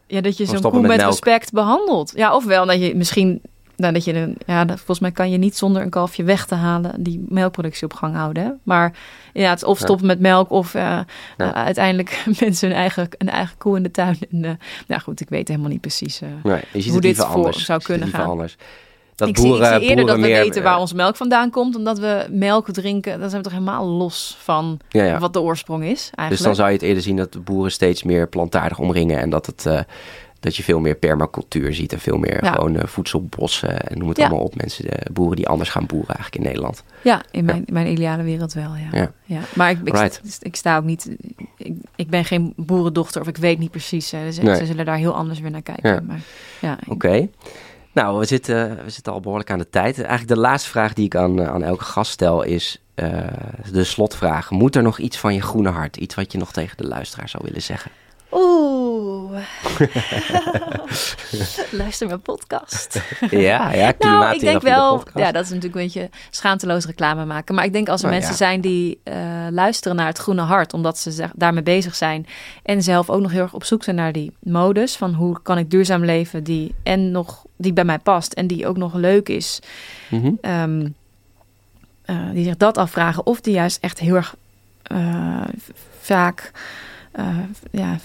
[0.07, 2.13] ja, dat je zo'n koe met respect behandelt.
[2.17, 3.41] Ja, ofwel dat je misschien,
[3.77, 6.47] nou, dat je een, ja, dat, volgens mij kan je niet zonder een kalfje weg
[6.47, 8.43] te halen die melkproductie op gang houden.
[8.45, 8.51] Hè?
[8.63, 8.93] Maar
[9.33, 9.85] ja, het of Ja.
[9.85, 10.99] stoppen met melk of eh,
[11.37, 11.55] Ja.
[11.55, 14.19] uiteindelijk mensen hun eigen, een eigen koe in de tuin.
[14.31, 16.21] En, nou goed, ik weet helemaal niet precies.
[16.43, 17.65] Nee, je ziet hoe het dit voor anders.
[17.65, 18.27] zou kunnen gaan.
[18.27, 18.57] anders.
[19.17, 21.17] Dat ik, zie, boeren, ik zie eerder dat we meer, weten waar eh, onze melk
[21.17, 23.21] vandaan komt, omdat we melk drinken.
[23.21, 25.19] Dan zijn we toch helemaal los van ja, ja.
[25.19, 26.31] wat de oorsprong is eigenlijk.
[26.31, 29.31] Dus dan zou je het eerder zien dat de boeren steeds meer plantaardig omringen en
[29.31, 29.67] dat het...
[29.67, 29.81] eh,
[30.41, 32.53] dat je veel meer permacultuur ziet en veel meer Ja.
[32.53, 34.55] gewoon eh, voedselbossen en noem het allemaal op.
[34.57, 36.83] Mensen, eh, boeren die anders gaan boeren eigenlijk in Nederland.
[37.03, 39.11] Ja, in mijn, mijn ideale wereld wel, ja.
[39.25, 39.41] Ja.
[39.55, 40.39] Maar ik, ik, Right.
[40.41, 41.17] ik sta ook niet...
[41.57, 44.09] Ik, ik ben geen boerendochter of ik weet niet precies.
[44.09, 44.57] Ze, Nee.
[44.57, 45.93] ze zullen daar heel anders weer naar kijken.
[45.93, 46.01] Ja.
[46.07, 46.21] Maar,
[46.61, 47.29] ja, ik- Oké.
[47.97, 49.97] Nou, we zitten, we zitten al behoorlijk aan de tijd.
[49.97, 53.09] Eigenlijk de laatste vraag die ik aan, eh, aan elke gast stel is eh,
[53.73, 54.51] de slotvraag.
[54.51, 57.29] Moet er nog iets van je groene hart, iets wat je nog tegen de luisteraar
[57.29, 57.91] zou willen zeggen?
[58.33, 58.76] Oeh.
[61.71, 63.01] Luister mijn podcast.
[63.31, 67.25] ja, ja, Nou, ik denk de wel, ja, dat is natuurlijk een beetje schaamteloos reclame
[67.25, 67.55] maken.
[67.55, 68.47] Maar ik denk als er Nou, mensen ja.
[68.47, 69.15] zijn die eh,
[69.51, 72.27] luisteren naar het groene hart, omdat ze daarmee bezig zijn
[72.63, 75.59] en zelf ook nog heel erg op zoek zijn naar die modus van hoe kan
[75.59, 79.29] ik duurzaam leven die en nog die bij mij past en die ook nog leuk
[79.29, 79.59] is,
[80.09, 80.31] Mhm.
[80.41, 80.87] ehm,
[82.05, 84.35] eh, die zich dat afvragen of die juist echt heel erg
[84.83, 85.41] eh,
[86.01, 86.51] vaak
[87.17, 87.27] eh,
[87.71, 87.97] ja,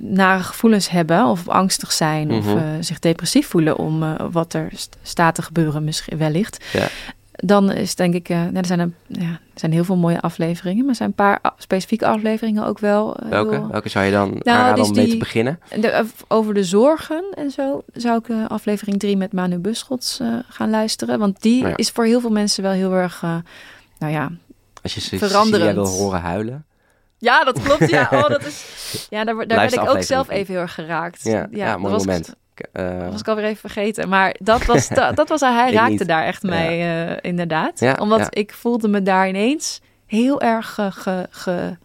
[0.00, 2.56] nare gevoelens hebben of angstig zijn of Mhm.
[2.56, 6.64] eh, zich depressief voelen om eh, wat er st- staat te gebeuren misschien wellicht.
[6.72, 6.86] Ja.
[7.32, 10.80] Dan is denk ik, nou, er, zijn een, ja, er zijn heel veel mooie afleveringen,
[10.80, 13.16] maar er zijn een paar specifieke afleveringen ook wel.
[13.28, 13.54] Welke?
[13.54, 15.60] heel- Welke zou je dan Nou, aanraden dus om mee te beginnen?
[15.80, 21.18] de, over de zorgen en zo zou ik aflevering 3 met Manu Buschots gaan luisteren.
[21.18, 21.76] Want die Ja.
[21.76, 23.20] is voor heel veel mensen wel heel erg,
[23.98, 24.30] nou ja,
[24.82, 25.74] Als je Cecilia veranderend.
[25.74, 26.64] wil horen huilen.
[27.18, 27.90] Ja, dat klopt.
[27.90, 29.06] Ja, oh, dat is...
[29.10, 31.22] ja daar, daar werd Luister ik ook zelf even heel erg geraakt.
[31.24, 32.34] Ja, ja, mooi was, moment.
[32.54, 34.08] Ik, eh, Dat was ik alweer even vergeten.
[34.08, 36.08] Maar dat was, dat, dat was hij raakte niet.
[36.08, 37.80] daar echt mee, eh, inderdaad.
[37.80, 38.26] Ja, Omdat ja.
[38.30, 41.76] ik voelde me daar ineens heel erg ge, ge-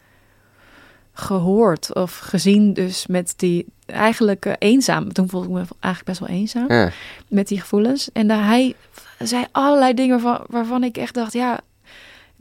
[1.13, 2.73] gehoord of gezien.
[2.73, 5.13] Dus met die eigenlijk eh, eenzaam.
[5.13, 6.89] Toen voelde ik me eigenlijk best wel eenzaam ja.
[7.27, 8.11] met die gevoelens.
[8.11, 8.75] En daar hij
[9.17, 11.59] zei allerlei dingen waarvan, waarvan ik echt dacht, ja,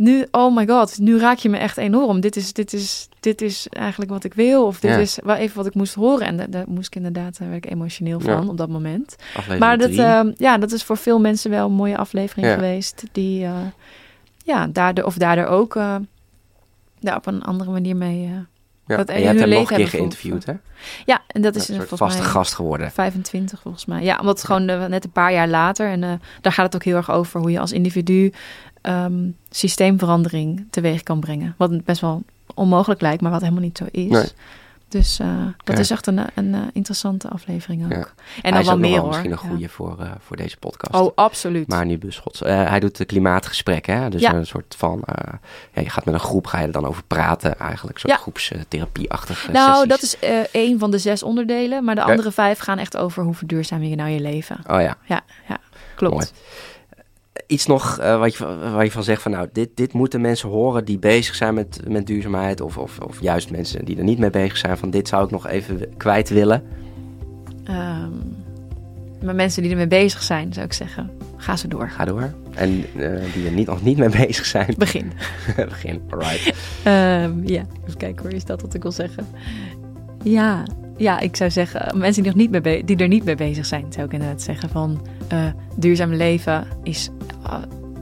[0.03, 2.21] nu, oh my god, nu raak je me echt enorm.
[2.21, 4.67] Dit is, dit is, dit is eigenlijk wat ik wil.
[4.67, 4.97] Of dit Ja.
[4.97, 6.27] is wel even wat ik moest horen.
[6.27, 8.49] En daar, daar moest ik inderdaad, daar werd ik emotioneel van Ja.
[8.49, 9.17] op dat moment.
[9.29, 10.03] Aflevering maar dat, drie.
[10.03, 12.55] eh, ja, dat is voor veel mensen wel een mooie aflevering Ja.
[12.55, 13.03] geweest.
[13.13, 13.53] Die, eh,
[14.45, 15.97] ja, daardoor, of daardoor ook eh,
[17.01, 18.31] daar op een andere manier mee...
[18.87, 18.97] ja.
[18.97, 20.53] wat En je hebt hem nog een keer geïnterviewd, hè?
[21.05, 22.31] ja, en dat is een soort vaste mij...
[22.31, 22.91] gast geworden.
[22.91, 24.03] 25 volgens mij.
[24.03, 25.89] Ja, omdat het gewoon eh, net een paar jaar later.
[25.89, 28.33] En eh, daar gaat het ook heel erg over hoe je als individu
[28.81, 31.55] ehm, systeemverandering teweeg kan brengen.
[31.59, 32.23] Wat best wel
[32.55, 34.09] onmogelijk lijkt, maar wat helemaal niet zo is.
[34.09, 34.27] Nee.
[34.93, 35.29] Dus eh,
[35.65, 37.91] dat is echt een, een, eh, interessante aflevering ook.
[37.93, 38.07] Ja.
[38.43, 39.09] En dan is wel meer wel hoor.
[39.09, 39.49] misschien een Ja.
[39.49, 40.95] goede voor, eh, voor deze podcast.
[40.95, 41.69] Oh, absoluut.
[41.69, 42.43] Maar nu Buschots.
[42.43, 44.09] Eh, hij doet de klimaatgesprekken, hè?
[44.11, 44.33] Dus Ja.
[44.35, 45.03] een soort van...
[45.05, 45.33] eh,
[45.73, 47.95] ja, je gaat met een groep, ga je er dan over praten eigenlijk.
[47.95, 48.19] Een soort Ja.
[48.21, 49.89] groepstherapie-achtige nou, sessies.
[49.89, 51.85] dat is eh één van de zes onderdelen.
[51.85, 54.57] Maar de andere vijf gaan echt over hoe verduurzaam je nou je leven.
[54.71, 55.59] Oh ja, Ja, ja
[55.95, 56.15] klopt.
[56.15, 56.27] Mooi.
[57.47, 59.31] Iets nog eh, wat je, waar je van zegt van...
[59.33, 62.61] nou, dit, dit moeten mensen horen die bezig zijn met, met duurzaamheid...
[62.61, 64.79] Of, of, of juist mensen die er niet mee bezig zijn...
[64.79, 66.63] van dit zou ik nog even kwijt willen.
[67.65, 68.11] Ehm,
[69.25, 71.11] maar mensen die ermee bezig zijn, zou ik zeggen.
[71.37, 71.89] ga ze door.
[71.89, 72.33] Ga door.
[72.55, 74.75] En eh, die er niet, nog niet mee bezig zijn.
[74.79, 75.13] Begin.
[75.69, 76.55] Begin, alright.
[76.83, 79.27] Ehm, ja, even kijken hoor, is dat wat ik wil zeggen?
[80.23, 80.65] Ja,
[80.97, 83.87] ja ik zou zeggen, mensen die, nog niet mee die er niet mee bezig zijn,
[83.89, 87.11] zou ik inderdaad zeggen van eh, duurzaam leven is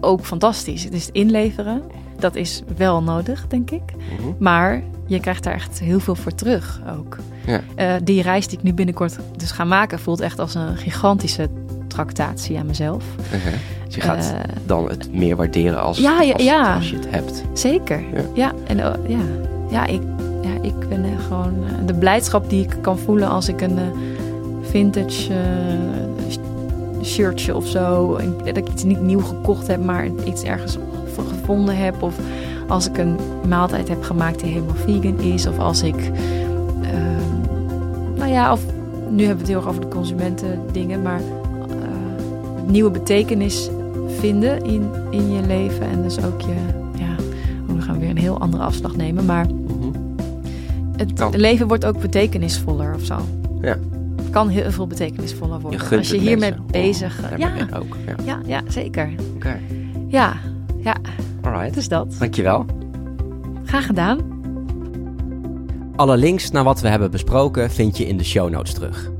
[0.01, 0.85] ook fantastisch.
[0.85, 1.83] Het is het inleveren,
[2.19, 3.83] dat is wel nodig, denk ik.
[3.97, 4.33] Mhm.
[4.39, 7.17] Maar je krijgt daar echt heel veel voor terug ook.
[7.47, 7.61] Ja.
[7.75, 11.49] Eh, die reis die ik nu binnenkort dus ga maken, voelt echt als een gigantische
[11.89, 13.05] tractatie aan mezelf.
[13.33, 13.53] Uh-huh.
[13.87, 16.75] Dus je gaat Eh, dan het meer waarderen als, Ja, ja, als, ja.
[16.75, 17.43] als je het hebt.
[17.53, 18.03] Zeker.
[18.35, 18.53] Ja.
[18.67, 19.19] En uh, ja,
[19.71, 20.03] ja, ik,
[20.43, 23.79] ja, ik ben gewoon de blijdschap die ik kan voelen als ik een
[24.63, 25.33] vintage
[27.03, 30.79] shirtje of zo, dat ik iets niet nieuw gekocht heb, maar iets ergens
[31.29, 32.15] gevonden heb, of
[32.69, 33.17] als ik een
[33.49, 36.11] maaltijd heb gemaakt die helemaal vegan is, of als ik,
[36.83, 37.51] ehm,
[38.17, 38.61] nou ja, of
[39.11, 41.21] nu hebben we het heel erg over de consumenten dingen, maar
[42.67, 43.71] nieuwe betekenis
[44.19, 45.83] vinden in, in je leven.
[45.91, 46.55] En dus ook je,
[46.95, 47.15] ja,
[47.69, 49.99] oh, we gaan weer een heel andere afslag nemen, maar Mhm.
[50.97, 53.17] het leven wordt ook betekenisvoller of zo.
[54.31, 55.81] Kan heel veel betekenisvoller worden.
[55.99, 57.21] Als je hiermee mensen bezig...
[57.21, 57.97] daarmee Ja, ook.
[58.07, 58.15] Ja.
[58.25, 59.15] ja, ja, zeker.
[59.35, 59.61] Oké,
[60.09, 60.37] Ja,
[60.79, 60.97] ja,
[61.43, 61.75] alright.
[61.75, 62.17] dus dat.
[62.19, 62.67] Dankjewel.
[63.65, 64.19] Graag gedaan.
[65.97, 69.11] Alle links naar wat we hebben besproken vind je in de show notes terug.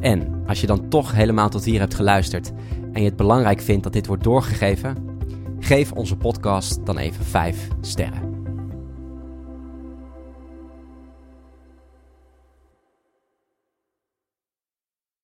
[0.00, 2.52] En als je dan toch helemaal tot hier hebt geluisterd
[2.92, 4.96] en je het belangrijk vindt dat dit wordt doorgegeven,
[5.58, 8.31] geef onze podcast dan even 5 sterren.